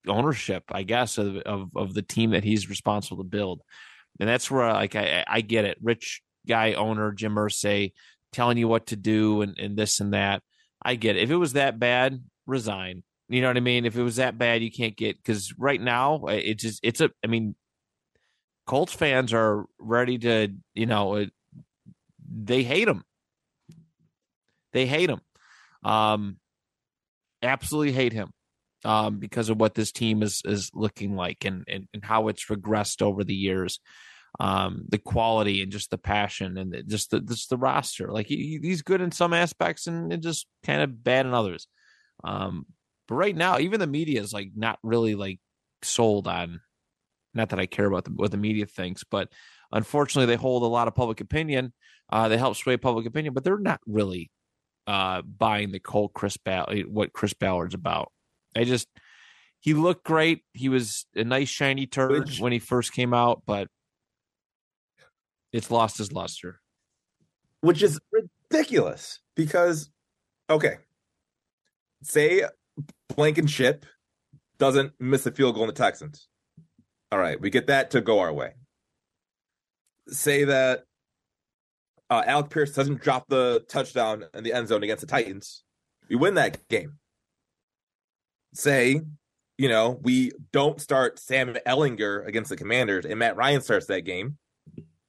[0.07, 3.61] ownership, I guess, of of, of the team that he's responsible to build.
[4.19, 5.77] And that's where like I I get it.
[5.81, 7.93] Rich guy owner Jim Irsay
[8.31, 10.41] telling you what to do and, and this and that.
[10.81, 11.23] I get it.
[11.23, 13.03] If it was that bad, resign.
[13.29, 13.85] You know what I mean?
[13.85, 17.11] If it was that bad, you can't get because right now it just it's a.
[17.23, 17.55] I mean,
[18.65, 21.33] Colts fans are ready to you know it,
[22.29, 23.03] they hate him.
[24.71, 25.21] They hate him.
[25.83, 26.37] Um,
[27.41, 28.31] absolutely hate him
[28.85, 32.45] um, because of what this team is is looking like and, and and how it's
[32.45, 33.79] regressed over the years.
[34.39, 38.11] Um, the quality and just the passion and just the just the roster.
[38.11, 41.67] Like he, he's good in some aspects and, and just kind of bad in others.
[42.23, 42.65] Um,
[43.07, 45.39] but right now, even the media is like not really like
[45.81, 46.61] sold on.
[47.33, 49.29] Not that I care about the, what the media thinks, but
[49.71, 51.73] unfortunately, they hold a lot of public opinion.
[52.11, 54.31] Uh, they help sway public opinion, but they're not really
[54.87, 58.11] uh, buying the whole Chris Ball- what Chris Ballard's about.
[58.57, 58.87] I just
[59.59, 60.43] he looked great.
[60.53, 63.67] He was a nice shiny turd when he first came out, but
[65.51, 66.59] it's lost his luster.
[67.61, 69.89] which is ridiculous because
[70.49, 70.77] okay
[72.03, 72.43] say
[73.15, 73.85] blankenship
[74.57, 76.27] doesn't miss a field goal in the texans
[77.11, 78.53] all right we get that to go our way
[80.07, 80.83] say that
[82.09, 85.63] uh, alec pierce doesn't drop the touchdown in the end zone against the titans
[86.09, 86.97] we win that game
[88.57, 89.01] say
[89.57, 94.01] you know we don't start sam ehlinger against the commanders and matt ryan starts that
[94.01, 94.37] game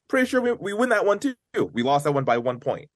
[0.08, 1.34] pretty sure we, we win that one too.
[1.72, 2.88] We lost that one by one point.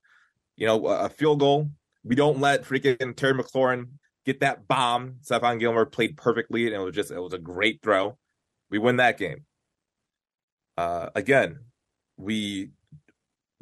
[0.57, 1.69] You know, a field goal.
[2.03, 3.85] We don't let freaking Terry McLaurin
[4.25, 5.15] get that bomb.
[5.23, 8.17] Stephon Gilmore played perfectly, and it was just it was a great throw.
[8.69, 9.45] We win that game.
[10.77, 11.59] Uh, again,
[12.17, 12.71] we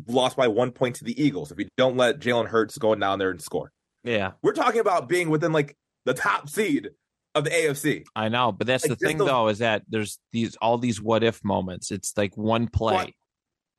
[0.08, 1.52] lost by one point to the Eagles.
[1.52, 3.72] If we don't let Jalen Hurts go down there and score,
[4.04, 6.90] Yeah, we're talking about being within like the top seed
[7.36, 8.04] of the AFC.
[8.16, 11.02] I know, but that's Like, the thing those- though is that there's these all these
[11.02, 11.92] what if moments.
[11.92, 12.96] It's like one play.
[12.96, 13.14] But-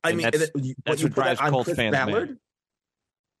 [0.05, 1.93] I And mean, that's- it- you- that's what that drives on Colts Chris fans.
[1.93, 2.37] Ballard?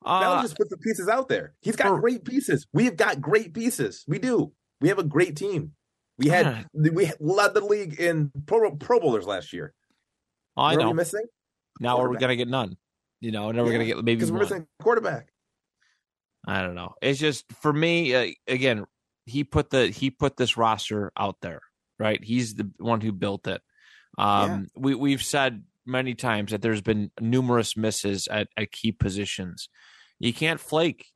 [0.05, 1.55] Uh, That'll just put the pieces out there.
[1.61, 2.67] He's got For- great pieces.
[2.73, 4.03] We've got great pieces.
[4.07, 4.53] We do.
[4.81, 5.75] We have a great team.
[6.17, 6.91] We had Yeah.
[6.91, 9.73] we led the league in Pro, Pro Bowlers last year.
[10.55, 10.93] I What are we know.
[10.93, 11.25] missing?
[11.79, 12.77] Now we're gonna get none.
[13.19, 15.32] You know, and then we're gonna get maybe Because we're missing quarterback.
[16.45, 16.95] I don't know.
[17.01, 18.13] It's just for me.
[18.15, 18.85] Uh, again,
[19.25, 21.61] he put the he put this roster out there,
[21.99, 22.23] right?
[22.23, 23.61] He's the one who built it.
[24.17, 29.69] Um, we we've said many times that there's been numerous misses at, at key positions.
[30.19, 31.07] You can't flake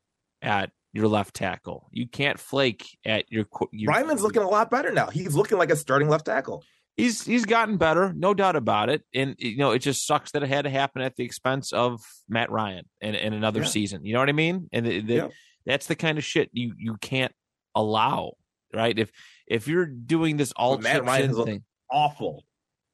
[0.42, 1.90] at your left tackle.
[1.92, 3.46] You can't flake at your.
[3.72, 5.08] your Raimann's looking a lot better now.
[5.08, 6.63] He's looking like a starting left tackle.
[6.97, 9.03] He's he's gotten better, no doubt about it.
[9.13, 12.01] And you know, it just sucks that it had to happen at the expense of
[12.27, 13.67] Matt Ryan in, in another Yeah.
[13.67, 14.05] season.
[14.05, 14.67] You know what I mean?
[14.73, 15.27] And the, the, Yeah.
[15.65, 17.31] that's the kind of shit you you can't
[17.75, 18.33] allow,
[18.73, 18.97] right?
[18.97, 19.12] If
[19.47, 22.43] if you're doing this all Matt chip Ryan shin thing, Awful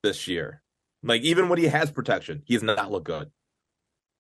[0.04, 0.62] this year.
[1.02, 3.32] Like even when he has protection, he does not look good.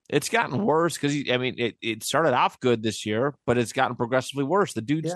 [0.09, 3.71] it's gotten worse because I mean, it, it started off good this year, but it's
[3.71, 4.73] gotten progressively worse.
[4.73, 5.13] The dude's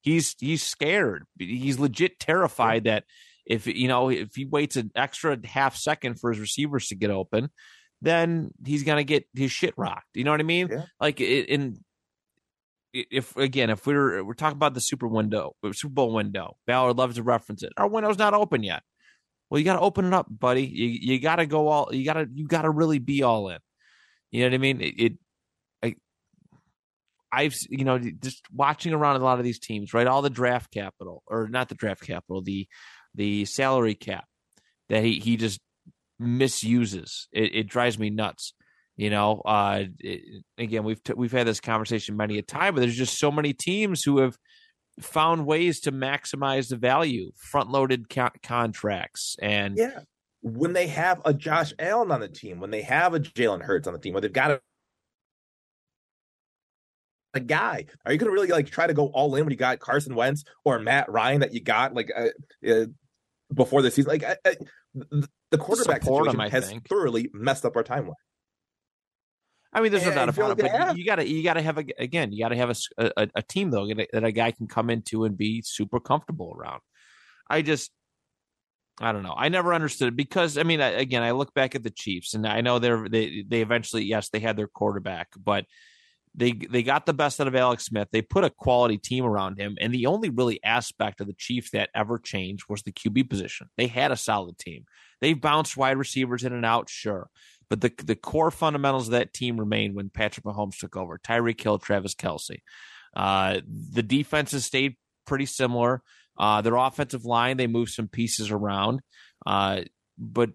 [0.00, 1.24] he's he's scared.
[1.38, 3.04] He's legit terrified that
[3.48, 7.10] if you know if he waits an extra half second for his receivers to get
[7.10, 7.48] open,
[8.00, 10.14] then he's gonna get his shit rocked.
[10.14, 10.68] You know what I mean?
[10.70, 10.84] Yeah.
[11.00, 11.78] Like in
[12.92, 17.16] if again, if we're we're talking about the Super window, Super Bowl window, Ballard loves
[17.16, 17.72] to reference it.
[17.76, 18.82] Our window's not open yet.
[19.50, 20.66] Well, you got to open it up, buddy.
[20.66, 21.88] You you got to go all.
[21.92, 23.58] You got to you got to really be all in.
[24.30, 24.80] You know what I mean?
[24.80, 25.12] It, it
[25.82, 25.96] I,
[27.32, 30.06] I've you know just watching around a lot of these teams, right?
[30.06, 32.68] All the draft capital, or not the draft capital, the
[33.18, 34.24] the salary cap
[34.88, 35.60] that he he just
[36.18, 37.28] misuses.
[37.32, 38.54] It, it drives me nuts.
[38.96, 42.80] You know, uh, it, again, we've t- we've had this conversation many a time, but
[42.80, 44.36] there's just so many teams who have
[45.00, 50.00] found ways to maximize the value, front loaded co- contracts, and yeah,
[50.42, 53.86] when they have a Josh Allen on the team, when they have a Jalen Hurts
[53.86, 54.60] on the team, when they've got a
[57.34, 57.84] a guy.
[58.04, 60.14] Are you going to really like try to go all in when you got Carson
[60.14, 62.28] Wentz or Matt Ryan that you got like uh,
[62.68, 62.86] uh,
[63.52, 64.10] before the season?
[64.10, 64.34] Like uh,
[65.50, 66.88] the quarterback Support situation him, has think.
[66.88, 68.12] thoroughly messed up our timeline.
[69.72, 72.32] I mean, there's no doubt about it, but you gotta you gotta have a again,
[72.32, 75.36] you gotta have a, a, a team though that a guy can come into and
[75.36, 76.80] be super comfortable around.
[77.50, 77.90] I just,
[78.98, 79.34] I don't know.
[79.36, 82.46] I never understood it because I mean, again, I look back at the Chiefs and
[82.46, 85.66] I know they're they they eventually yes they had their quarterback, but
[86.34, 88.08] they they got the best out of Alex Smith.
[88.10, 91.70] They put a quality team around him, and the only really aspect of the Chiefs
[91.70, 93.68] that ever changed was the QB position.
[93.76, 94.84] They had a solid team.
[95.20, 97.28] They've bounced wide receivers in and out, sure.
[97.68, 101.18] But the the core fundamentals of that team remained when Patrick Mahomes took over.
[101.18, 102.60] Tyreek Hill, Travis Kelce.
[103.16, 106.02] Uh, the defenses stayed pretty similar.
[106.38, 109.00] Uh, their offensive line, they moved some pieces around.
[109.44, 109.82] Uh,
[110.16, 110.50] but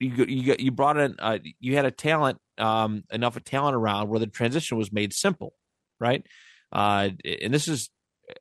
[0.00, 4.08] you you you brought in uh, you had a talent um, enough of talent around
[4.08, 5.54] where the transition was made simple,
[6.00, 6.24] right?
[6.72, 7.10] Uh,
[7.42, 7.90] and this is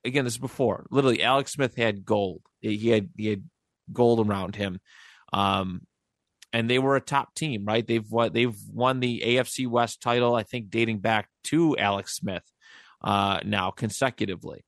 [0.03, 2.41] again this is before literally Alex Smith had gold.
[2.59, 3.43] He had he had
[3.91, 4.79] gold around him.
[5.33, 5.81] Um,
[6.53, 7.85] and they were a top team, right?
[7.85, 12.43] They've won, they've won the AFC West title, I think, dating back to Alex Smith
[13.03, 14.63] uh, now consecutively,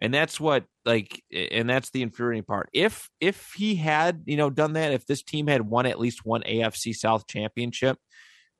[0.00, 2.68] and that's what like, and that's the infuriating part.
[2.72, 6.24] If if he had you know done that, if this team had won at least
[6.24, 7.98] one AFC South championship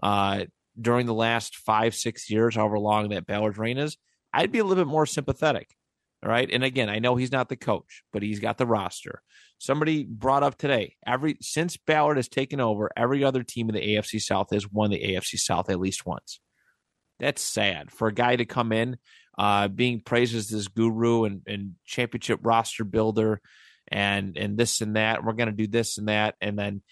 [0.03, 0.44] uh,
[0.81, 3.97] during the last five six years, however long that Ballard's reign is,
[4.33, 5.68] I'd be a little bit more sympathetic.
[6.25, 6.49] All right.
[6.51, 9.20] And again, I know he's not the coach, but he's got the roster.
[9.59, 13.97] Somebody brought up today, every since Ballard has taken over, every other team in the
[13.97, 16.40] AFC South has won the AFC South at least once.
[17.20, 18.97] That's sad for a guy to come in,
[19.38, 23.40] uh, being praised as this guru and, and championship roster builder
[23.88, 25.25] and and this and that.
[25.25, 26.83] We're gonna do this and that, and then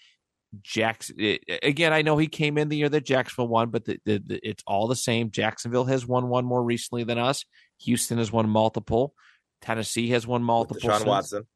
[0.61, 1.93] Jackson again.
[1.93, 4.63] I know he came in the year that Jacksonville won, but the, the, the, it's
[4.67, 5.31] all the same.
[5.31, 7.45] Jacksonville has won one more recently than us.
[7.81, 9.13] Houston has won multiple.
[9.61, 10.75] Tennessee has won multiple.
[10.83, 11.47] With Deshaun Watson,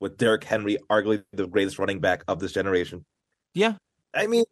[0.00, 3.04] with Derrick Henry, arguably the greatest running back of this generation.
[3.54, 3.74] Yeah,
[4.14, 4.44] I mean,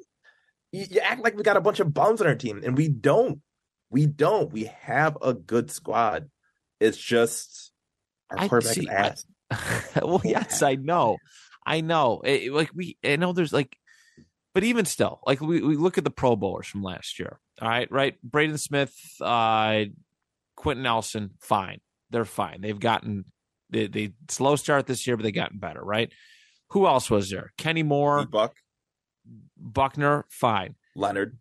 [0.73, 2.89] you, you act like we got a bunch of bums on our team, and we
[2.89, 3.41] don't.
[3.91, 4.53] We don't.
[4.53, 6.31] We have a good squad.
[6.81, 7.73] It's just
[8.31, 9.25] our quarterback is ass.
[10.03, 11.17] well, yes, I know,
[11.67, 12.21] I know.
[12.25, 13.77] It, like we, I know there's like,
[14.55, 17.41] but even still, like we, we look at the Pro Bowlers from last year.
[17.61, 18.15] All right, right.
[18.23, 19.85] Braden Smith, uh,
[20.57, 21.81] Quenton Nelson, fine.
[22.11, 22.61] They're fine.
[22.61, 23.25] They've gotten
[23.71, 26.11] they, they slow start this year, but they've gotten better, right?
[26.71, 27.53] Who else was there?
[27.57, 28.55] Kenny Moore, Buck,
[29.57, 30.75] Buckner, fine.
[30.95, 31.39] Leonard,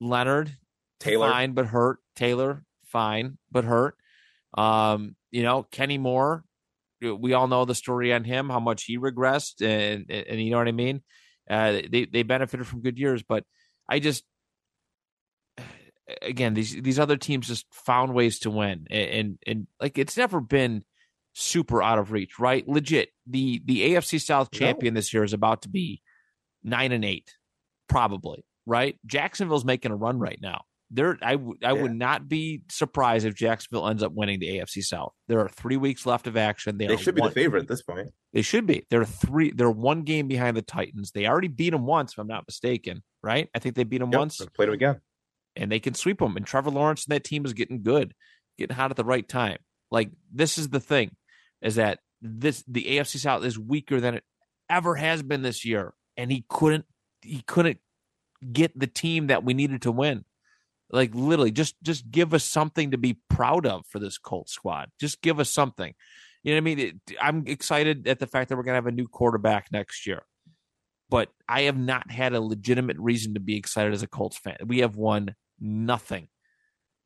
[0.00, 0.56] Leonard,
[1.00, 1.98] Taylor, fine but hurt.
[2.16, 3.96] Taylor, fine but hurt.
[4.56, 6.44] Um, you know, Kenny Moore.
[7.00, 10.50] We all know the story on him, how much he regressed, and and, and you
[10.50, 11.02] know what I mean.
[11.48, 13.44] Uh, they they benefited from good years, but
[13.88, 14.24] I just
[16.22, 20.16] again these these other teams just found ways to win and, and and, like it's
[20.16, 20.84] never been
[21.32, 24.98] super out of reach right legit the the afc south champion no.
[24.98, 26.00] this year is about to be
[26.62, 27.34] nine and eight
[27.88, 30.62] probably right jacksonville's making a run right now
[30.94, 31.82] there I, w- I yeah.
[31.82, 35.12] would not be surprised if jacksonville ends up winning the afc south.
[35.28, 36.78] There are three weeks left of action.
[36.78, 38.10] They, they should be the favorite at this point.
[38.32, 38.86] They should be.
[38.90, 41.10] They're three they're one game behind the titans.
[41.10, 43.48] They already beat them once if i'm not mistaken right?
[43.54, 44.36] I think they beat them yep, once.
[44.54, 45.00] played them again.
[45.56, 46.36] And they can sweep them.
[46.36, 48.14] And Trevor Lawrence and that team is getting good,
[48.58, 49.58] getting hot at the right time.
[49.90, 51.16] Like this is the thing,
[51.62, 54.24] is that this the AFC South is weaker than it
[54.68, 56.84] ever has been this year, and he couldn't
[57.22, 57.78] he couldn't
[58.52, 60.24] get the team that we needed to win.
[60.90, 64.90] Like literally, just just give us something to be proud of for this Colt squad.
[65.00, 65.94] Just give us something.
[66.42, 66.78] You know what I mean?
[66.78, 70.22] It, I'm excited at the fact that we're gonna have a new quarterback next year
[71.10, 74.56] but I have not had a legitimate reason to be excited as a Colts fan.
[74.66, 76.26] We have won nothing.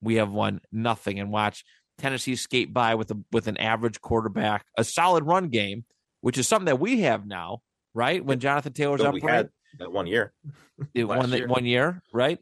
[0.01, 1.65] We have won nothing, and watch
[1.99, 5.85] Tennessee skate by with a with an average quarterback, a solid run game,
[6.21, 7.59] which is something that we have now,
[7.95, 8.25] right?
[8.25, 10.33] When Jonathan Taylor's up, we had that one year,
[10.95, 12.39] it won one year, right?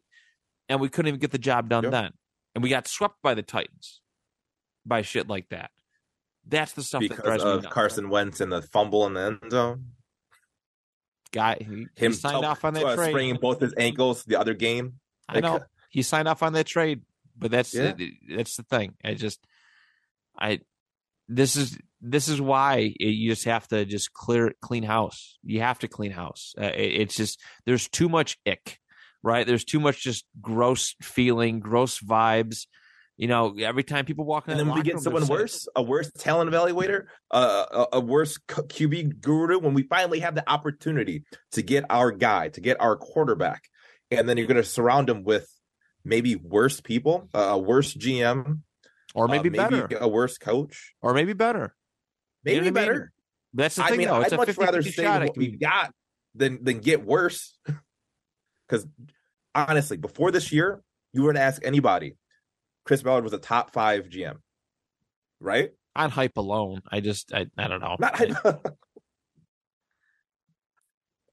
[0.68, 1.92] And we couldn't even get the job done yep.
[1.92, 2.12] then,
[2.54, 4.00] and we got swept by the Titans.
[4.84, 5.70] by shit like that.
[6.48, 7.74] That's the stuff that because me of nuts.
[7.74, 9.86] Carson Wentz and the fumble in the end zone.
[11.32, 13.10] Guy, he, he Him signed tou- off on that uh, trade.
[13.10, 14.94] spraining both his ankles the other game.
[15.28, 15.60] I know
[15.90, 17.02] he signed off on that trade,
[17.36, 17.94] but that's Yeah.
[18.34, 18.94] that's the thing.
[19.04, 19.44] I just,
[20.38, 20.60] I,
[21.28, 25.36] this is this is why it, you just have to just clear clean house.
[25.42, 26.54] You have to clean house.
[26.56, 28.78] Uh, it- it's just there's too much ick,
[29.26, 29.44] right?
[29.46, 32.66] There's too much just gross feeling, gross vibes.
[33.16, 36.10] You know, every time people walk in, And then we get someone worse, a worse
[36.12, 39.58] talent evaluator, uh, a, a worse QB guru.
[39.58, 43.64] When we finally have the opportunity to get our guy, to get our quarterback,
[44.10, 45.50] and then you're going to surround him with
[46.04, 48.60] maybe worse people, uh, a worse GM,
[49.14, 51.74] or uh, maybe, better, a worse coach, or maybe better.
[52.44, 52.92] maybe You know what I mean?
[52.92, 53.12] better.
[53.54, 54.20] That's the I mean, though.
[54.20, 55.22] It's I'd a much 50 rather 50 stay shot.
[55.22, 55.90] with It what can we be- got
[56.34, 57.58] than than get worse.
[58.68, 58.84] Because
[59.56, 60.82] honestly, before this year,
[61.12, 62.16] you were to ask anybody,
[62.84, 64.36] Chris Ballard was a top five GM,
[65.40, 65.70] right?
[65.96, 66.82] on hype alone.
[66.90, 67.96] I just, I, I don't know.
[67.98, 68.66] Not.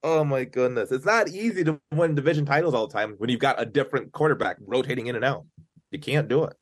[0.05, 3.39] Oh my goodness, it's not easy to win division titles all the time when you've
[3.39, 5.45] got a different quarterback rotating in and out.
[5.91, 6.53] You can't do it.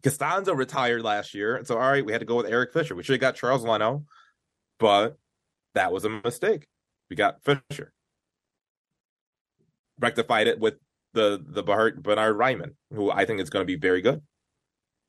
[0.00, 2.94] Castonzo retired last year, and so all right, we had to go with Eric Fisher.
[2.94, 4.04] We should have got Charles Leno,
[4.78, 5.18] but
[5.74, 6.66] that was a mistake.
[7.10, 7.92] We got Fisher.
[10.00, 10.74] Rectified it with
[11.14, 14.22] the the Bernhard, Bernhard Raimann, who I think is going to be very good.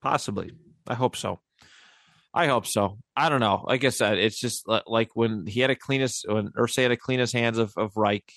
[0.01, 0.51] Possibly.
[0.87, 1.39] I hope so.
[2.33, 2.99] I hope so.
[3.15, 3.63] I don't know.
[3.65, 6.97] Like I said, it's just like when he had a cleanest when Irsay had to
[6.97, 8.31] clean his hands of of Reich.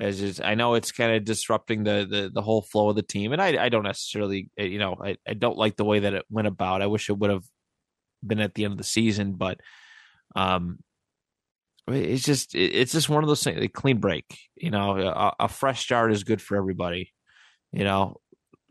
[0.00, 3.02] As just, I know it's kind of disrupting the, the the whole flow of the
[3.02, 6.00] team, and I I don't necessarily eh, you know I, I don't like the way
[6.00, 6.82] that it went about.
[6.82, 7.44] I wish it would have
[8.24, 9.60] been at the end of the season, but
[10.36, 10.78] um,
[11.90, 13.60] it's just it's just one of those things.
[13.60, 14.24] A clean break,
[14.56, 17.12] you know, a, a fresh start is good for everybody.
[17.72, 18.16] You know,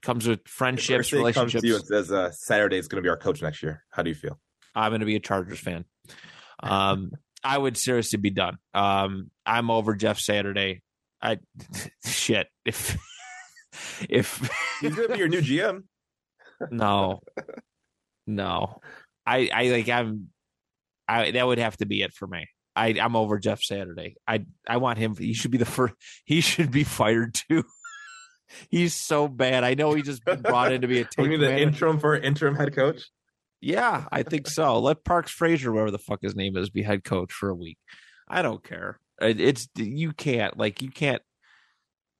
[0.01, 1.61] comes with friendships, Irsay comes relationships.
[1.61, 3.83] to you and says uh, Saturday is going to be our coach next year.
[3.91, 4.39] How do you feel?
[4.75, 5.85] I'm going to be a Chargers fan.
[6.59, 7.11] Um,
[7.43, 8.57] I would seriously be done.
[8.73, 10.81] Um, I'm over Jeff Saturday.
[11.21, 11.37] I
[12.03, 12.97] shit if
[14.09, 14.49] if
[14.81, 15.83] He's going to be your new GM.
[16.71, 17.19] no
[18.25, 18.79] no
[19.23, 20.29] I I like I'm
[21.07, 22.47] I that would have to be it for me.
[22.77, 24.15] I I'm over Jeff Saturday.
[24.27, 25.15] I I want him.
[25.15, 25.95] He should be the first.
[26.25, 27.63] He should be fired too.
[28.69, 29.63] He's so bad.
[29.63, 31.99] I know he just been brought in to be a You take mean the interim
[31.99, 33.09] for interim head coach?
[33.59, 34.79] Yeah, I think so.
[34.79, 37.77] Let Parks Frazier, whatever the fuck his name is, be head coach for a week.
[38.27, 38.99] I don't care.
[39.19, 41.21] It's you can't like you can't.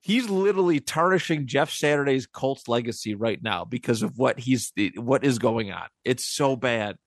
[0.01, 5.37] He's literally tarnishing Jeff Saturday's Colts legacy right now because of what he's what is
[5.37, 5.87] going on.
[6.03, 6.97] It's so bad.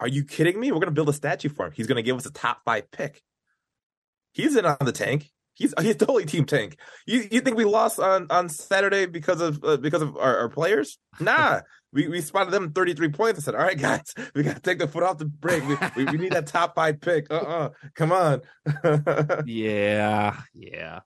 [0.00, 0.70] Are you kidding me?
[0.70, 1.72] We're going to build a statue for him.
[1.74, 3.22] He's going to give us a top five pick.
[4.32, 5.30] He's in on the tank.
[5.54, 6.76] He's he's totally team tank.
[7.06, 10.48] You you think we lost on on Saturday because of uh, because of our, our
[10.48, 10.98] players?
[11.18, 13.40] Nah, we we spotted them thirty three points.
[13.40, 15.64] I said, all right, guys, we got to take the foot off the brake.
[15.66, 17.26] We, we, we need that top five pick.
[17.30, 18.42] Uh uh come on.
[19.46, 21.00] Yeah, yeah.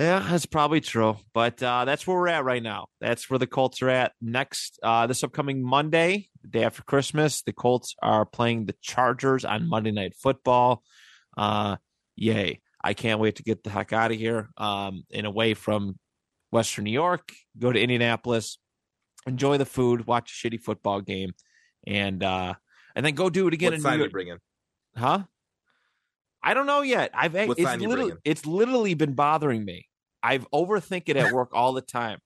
[0.00, 1.18] Yeah, that's probably true.
[1.34, 2.86] But uh, that's where we're at right now.
[3.02, 4.12] That's where the Colts are at.
[4.22, 9.44] Next, uh, this upcoming Monday, the day after Christmas, the Colts are playing the Chargers
[9.44, 10.82] on Monday Night Football.
[11.36, 11.76] Uh,
[12.16, 12.62] yay.
[12.82, 15.98] I can't wait to get the heck out of here um, and away from
[16.50, 18.58] Western New York, go to Indianapolis,
[19.26, 21.32] enjoy the food, watch a shitty football game,
[21.86, 22.54] and uh,
[22.96, 24.12] and then go do it again what in sign New York.
[24.12, 24.38] bring in?
[24.96, 25.24] Huh?
[26.42, 27.10] I don't know yet.
[27.12, 29.88] I've What it's literally it's literally been bothering me.
[30.22, 32.20] I've overthink it at work all the time.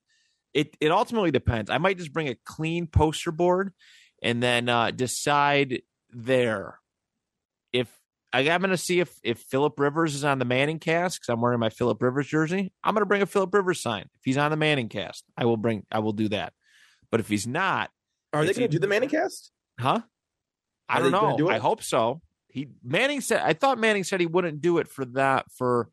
[0.53, 1.69] It it ultimately depends.
[1.69, 3.73] I might just bring a clean poster board
[4.21, 5.81] and then uh decide
[6.11, 6.79] there
[7.73, 7.89] if
[8.31, 11.29] I, I'm going to see if if Philip Rivers is on the Manning cast because
[11.29, 12.73] I'm wearing my Philip Rivers jersey.
[12.83, 14.03] I'm going to bring a Philip Rivers sign.
[14.13, 15.85] If he's on the Manning cast, I will bring.
[15.91, 16.53] I will do that.
[17.11, 17.91] But if he's not,
[18.33, 19.51] Are they going to do the Manning cast?
[19.79, 20.01] Huh?
[20.89, 21.37] I Are don't know.
[21.37, 21.49] do?
[21.49, 22.21] I hope so.
[22.47, 25.89] He Manning said I thought Manning said he wouldn't do it for that for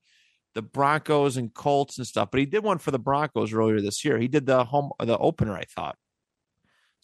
[0.55, 4.05] the Broncos and Colts and stuff, but he did one for the Broncos earlier this
[4.05, 4.19] year.
[4.19, 5.97] He did the home the opener, I thought.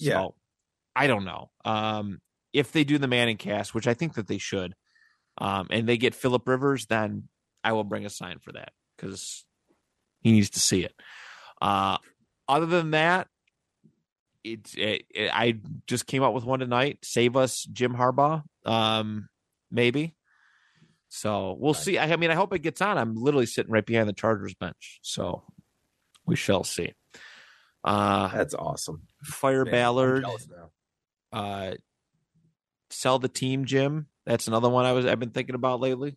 [0.01, 0.27] So Yeah.
[0.95, 1.51] I don't know.
[1.65, 2.21] Um
[2.53, 4.75] if they do the Manning cast, which I think that they should,
[5.37, 7.29] um, and they get Philip Rivers, then
[7.63, 9.45] I will bring a sign for that because
[10.23, 10.95] he needs to see it.
[11.61, 11.99] Uh
[12.49, 13.29] other than that,
[14.45, 16.99] it's it, it- I just came up with one tonight.
[17.03, 18.43] Save us, Jim Harbaugh.
[18.65, 19.29] Um,
[19.71, 20.15] maybe.
[21.09, 21.99] So we'll see.
[21.99, 22.99] I, I mean, I hope it gets on.
[22.99, 25.43] I'm literally sitting right behind the Chargers bench, so
[26.27, 26.93] we shall see.
[27.85, 29.03] Uh, That's awesome.
[29.25, 30.27] fire Man, Ballard.
[31.33, 31.75] Uh,
[32.91, 34.07] sell the team, Jim.
[34.27, 36.17] That's another one I was I've been thinking about lately.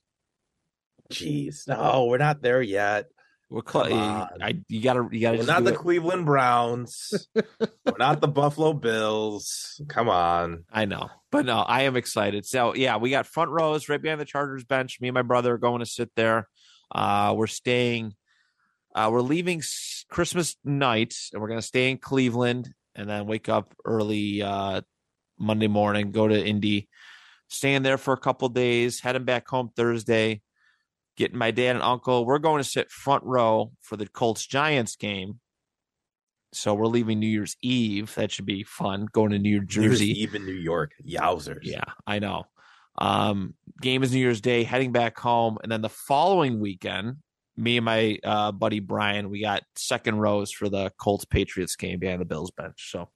[1.12, 3.08] Jeez, no, we're not there yet.
[3.52, 3.94] We're cl-.
[3.94, 5.40] I, you gotta, you gotta.
[5.40, 5.78] We're not the it.
[5.78, 7.28] Cleveland Browns.
[7.36, 9.82] We're not the Buffalo Bills.
[9.90, 10.64] Come on.
[10.72, 12.46] I know, but no, I am excited.
[12.46, 15.02] So yeah, we got front rows right behind the Chargers bench.
[15.02, 16.48] Me and my brother are going to sit there.
[16.90, 18.16] Uh, we're staying.
[18.96, 19.62] Uh, we're leaving
[20.10, 24.80] Christmas night, and we're going to stay in Cleveland, and then wake up early uh,
[25.38, 26.88] Monday morning, go to Indy,
[27.50, 30.42] staying there for a couple days, heading back home Thursday,
[31.18, 32.26] getting my dad and uncle.
[32.26, 35.40] We're going to sit front row for the Colts Giants game.
[36.54, 38.14] So we're leaving New Year's Eve.
[38.16, 39.08] That should be fun.
[39.12, 39.82] Going to New Jersey.
[39.82, 40.92] New Year's Eve in New York.
[41.08, 41.60] Yowzers.
[41.64, 42.44] Yeah, I know.
[42.98, 47.18] Um, game is New Year's Day, heading back home, and then the following weekend,
[47.56, 52.00] me and my uh, buddy Brian, we got second rows for the Colts Patriots game
[52.00, 52.92] behind the Bills bench.
[52.92, 53.08] So,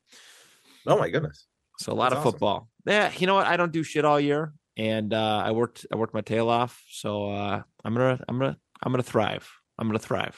[0.87, 1.45] Oh my goodness.
[1.79, 2.31] so a lot That's of awesome.
[2.31, 2.69] football.
[2.85, 3.47] Yeah, you know what?
[3.47, 6.83] I don't do shit all year, and uh, I worked I worked my tail off.
[6.89, 9.49] So uh, I'm gonna I'm gonna I'm gonna thrive.
[9.77, 10.37] I'm gonna thrive.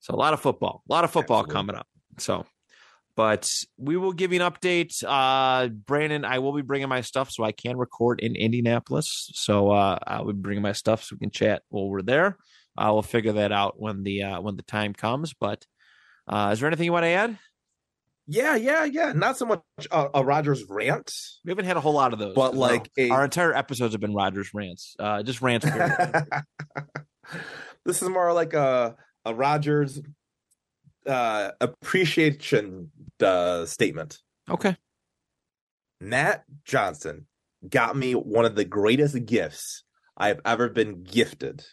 [0.00, 1.54] So a lot of football, a lot of football Absolutely.
[1.54, 1.86] coming up.
[2.18, 2.46] So,
[3.16, 5.02] but we will give you an update.
[5.06, 9.30] Uh, Brandon, I will be bringing my stuff so I can record in Indianapolis.
[9.34, 12.36] So uh, I'll be bringing my stuff so we can chat while we're there.
[12.76, 15.34] Uh, we'll figure that out when the uh, when the time comes.
[15.34, 15.66] But
[16.28, 17.38] uh, is there anything you want to add?
[18.30, 19.12] Yeah, yeah, yeah.
[19.14, 21.10] Not so much a, a Rogers rant.
[21.46, 22.60] We haven't had a whole lot of those, But, No.
[22.60, 25.66] like, a- our entire episodes have been Rogers rants, uh, just rants.
[27.84, 30.00] this is more like a a Rogers
[31.06, 32.90] uh appreciation
[33.22, 34.18] uh, statement.
[34.50, 34.76] okay,
[36.00, 37.26] Matt Johnson
[37.68, 39.82] got me one of the greatest gifts
[40.16, 41.64] I've ever been gifted.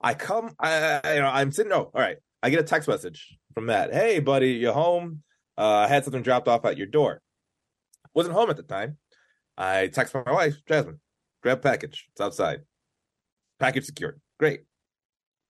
[0.00, 1.72] I come, I, I you know, I'm sitting.
[1.72, 2.16] Oh, all right.
[2.42, 3.92] I get a text message from Matt.
[3.92, 5.22] Hey, buddy, you home?
[5.58, 7.20] Uh, I had something dropped off at your door.
[8.14, 8.96] Wasn't home at the time.
[9.56, 11.00] I text my wife, Jasmine,
[11.42, 12.06] grab package.
[12.12, 12.60] It's outside.
[13.58, 14.20] Package secured.
[14.38, 14.60] Great.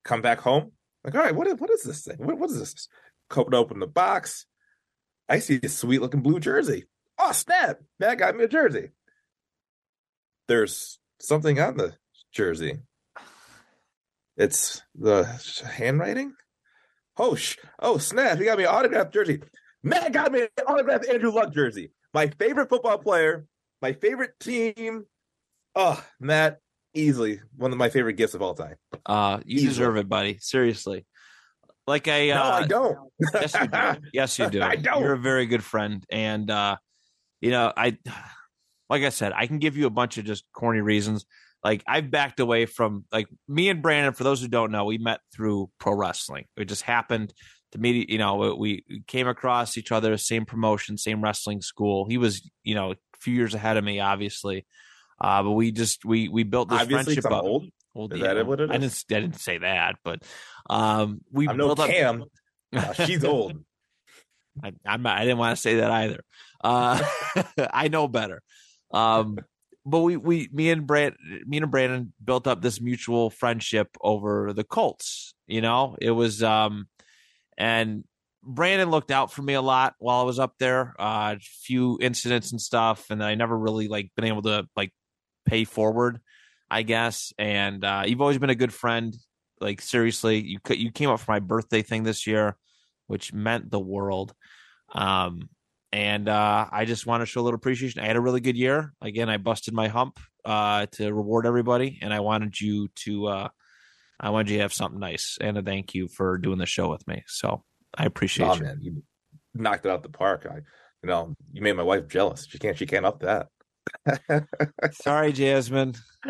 [0.04, 0.72] Come back home.
[1.04, 2.16] Like, all right, what is, what is this thing?
[2.18, 2.88] What, what is this?
[3.36, 4.46] Open open the box.
[5.28, 6.84] I see a sweet looking blue jersey.
[7.18, 7.80] Oh snap!
[8.00, 8.90] Matt got me a jersey.
[10.46, 11.94] There's something on the
[12.32, 12.78] jersey.
[14.38, 15.24] It's the
[15.76, 16.32] handwriting.
[17.18, 17.56] Oh sh!
[17.78, 18.38] Oh snap!
[18.38, 19.42] He got me an autographed jersey.
[19.82, 21.92] Matt got me an autographed Andrew Luck jersey.
[22.14, 23.46] My favorite football player.
[23.80, 25.04] My favorite team.
[25.74, 26.58] Oh, Matt,
[26.94, 28.74] easily one of my favorite gifts of all time.
[29.06, 29.68] uh, you Easily.
[29.68, 30.38] deserve it, buddy.
[30.40, 31.06] Seriously,
[31.86, 32.98] like I, no, uh, I don't.
[33.34, 34.00] yes, you do.
[34.12, 34.62] Yes, you do.
[34.62, 35.00] I don't.
[35.02, 36.76] You're a very good friend, and uh,
[37.40, 37.96] you know, I,
[38.90, 41.24] like I said, I can give you a bunch of just corny reasons.
[41.62, 44.12] Like I've backed away from like me and Brandon.
[44.12, 46.46] For those who don't know, we met through pro wrestling.
[46.56, 47.32] It just happened
[47.72, 48.10] to meet.
[48.10, 52.06] You know, we came across each other, same promotion, same wrestling school.
[52.08, 54.66] He was, you know, a few years ahead of me, obviously.
[55.20, 57.44] Uh, but we just we we built this Obviously, friendship up.
[57.44, 57.66] old.
[57.94, 59.02] Well, Is yeah, that what it I is?
[59.04, 59.16] didn't.
[59.16, 60.22] I didn't say that, but
[60.70, 61.90] um, we I'm no built up.
[61.90, 62.24] Cam.
[62.70, 63.64] Uh, she's old.
[64.62, 66.22] I, I'm not, I didn't want to say that either.
[66.62, 67.02] Uh,
[67.72, 68.42] I know better.
[68.90, 69.38] Um,
[69.86, 71.14] but we, we, me and Brand,
[71.46, 75.32] me and Brandon built up this mutual friendship over the Colts.
[75.46, 76.88] You know, it was, um,
[77.58, 78.04] and
[78.42, 80.94] Brandon looked out for me a lot while I was up there.
[80.98, 84.92] Uh, a few incidents and stuff, and I never really like been able to like
[85.44, 86.20] pay forward,
[86.70, 87.32] I guess.
[87.36, 89.14] And uh, you've always been a good friend.
[89.60, 92.56] Like seriously, you you came up for my birthday thing this year,
[93.08, 94.32] which meant the world.
[94.94, 95.50] Um,
[95.90, 98.00] and uh, I just want to show a little appreciation.
[98.00, 98.92] I had a really good year.
[99.02, 103.48] Again, I busted my hump uh, to reward everybody, and I wanted you to.
[104.20, 106.88] I wanted you to have something nice and a thank you for doing the show
[106.90, 107.22] with me.
[107.28, 107.62] So
[107.96, 108.62] I appreciate Oh you.
[108.62, 109.02] man, you
[109.54, 110.46] knocked it out the park.
[110.50, 112.46] I, you know, you made my wife jealous.
[112.48, 112.76] She can't.
[112.76, 113.48] She can't up that.
[114.92, 115.94] Sorry, Jasmine.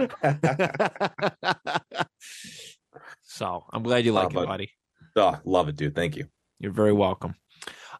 [3.22, 4.70] so I'm glad you like Oh, it, buddy.
[5.16, 5.94] oh, love it, dude.
[5.94, 6.26] Thank you.
[6.58, 7.34] You're very welcome.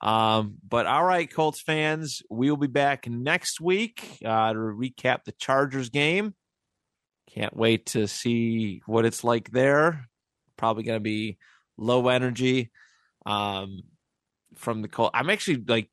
[0.00, 5.24] Um, but all right, Colts fans, we will be back next week uh, to recap
[5.24, 6.34] the Chargers game.
[7.34, 10.08] Can't wait to see what it's like there.
[10.56, 11.38] Probably going to be
[11.76, 12.70] low energy
[13.26, 13.82] um,
[14.56, 15.12] from the Colts.
[15.14, 15.90] I'm actually like,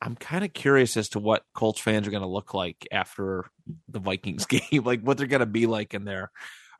[0.00, 3.46] I'm kind of curious as to what Colts fans are going to look like after
[3.88, 6.30] the Vikings game, like what they're going to be like in there.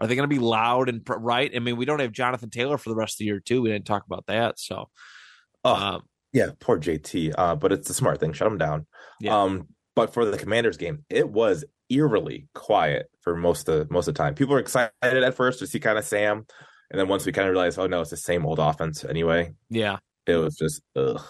[0.01, 1.51] Are they going to be loud and pr- right?
[1.55, 3.62] I mean, we don't have Jonathan Taylor for the rest of the year too.
[3.62, 4.88] We didn't talk about that, so
[5.64, 7.34] Oh, um, yeah, poor JT.
[7.36, 8.32] Uh, but it's a smart thing.
[8.32, 8.86] Shut him down.
[9.20, 9.42] Yeah.
[9.42, 14.14] Um, but for the Commanders game, it was eerily quiet for most of most of
[14.14, 14.34] the time.
[14.34, 16.47] People are excited at first to see kind of Sam,
[16.91, 19.53] and then once we kind of realize, oh no, it's the same old offense anyway.
[19.70, 21.20] yeah, It was just ugh.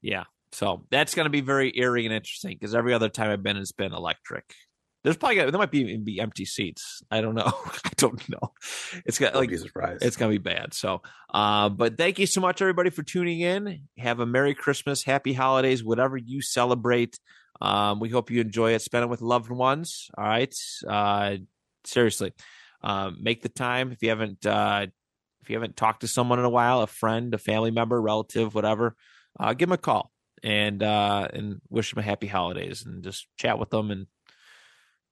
[0.00, 0.24] yeah.
[0.52, 3.56] So that's going to be very eerie and interesting because every other time I've been,
[3.56, 4.44] it's been electric.
[5.02, 7.02] There's probably there might be even be empty seats.
[7.10, 7.46] I don't know.
[7.84, 8.52] I don't know.
[9.06, 10.04] It's got like be surprised.
[10.04, 10.74] it's gonna be bad.
[10.74, 13.88] So, uh, but thank you so much, everybody, for tuning in.
[13.98, 17.18] Have a Merry Christmas, Happy Holidays, whatever you celebrate.
[17.60, 18.82] Um, we hope you enjoy it.
[18.82, 20.10] Spend it with loved ones.
[20.16, 20.54] All right.
[20.86, 21.36] Uh,
[21.84, 22.32] seriously,
[22.82, 24.86] um, make the time if you haven't uh,
[25.42, 28.54] if you haven't talked to someone in a while, a friend, a family member, relative,
[28.54, 28.96] whatever.
[29.38, 30.10] Uh, give them a call
[30.42, 34.06] and uh, and wish them a happy holidays and just chat with them and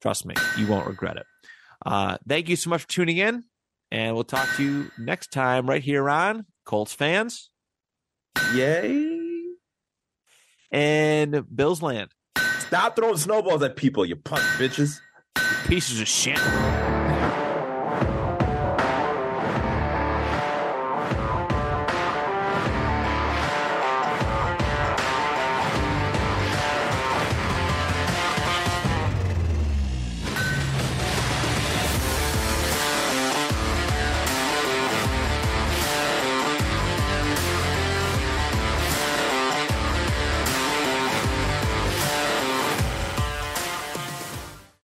[0.00, 1.26] trust me, you won't regret it.
[1.84, 3.44] Uh, thank you so much for tuning in,
[3.90, 7.50] and we'll talk to you next time right here on Colts fans
[8.54, 9.18] Yay!
[10.70, 12.10] and Bills land.
[12.70, 15.00] Stop throwing snowballs at people, you punk bitches.
[15.66, 16.38] Pieces of shit.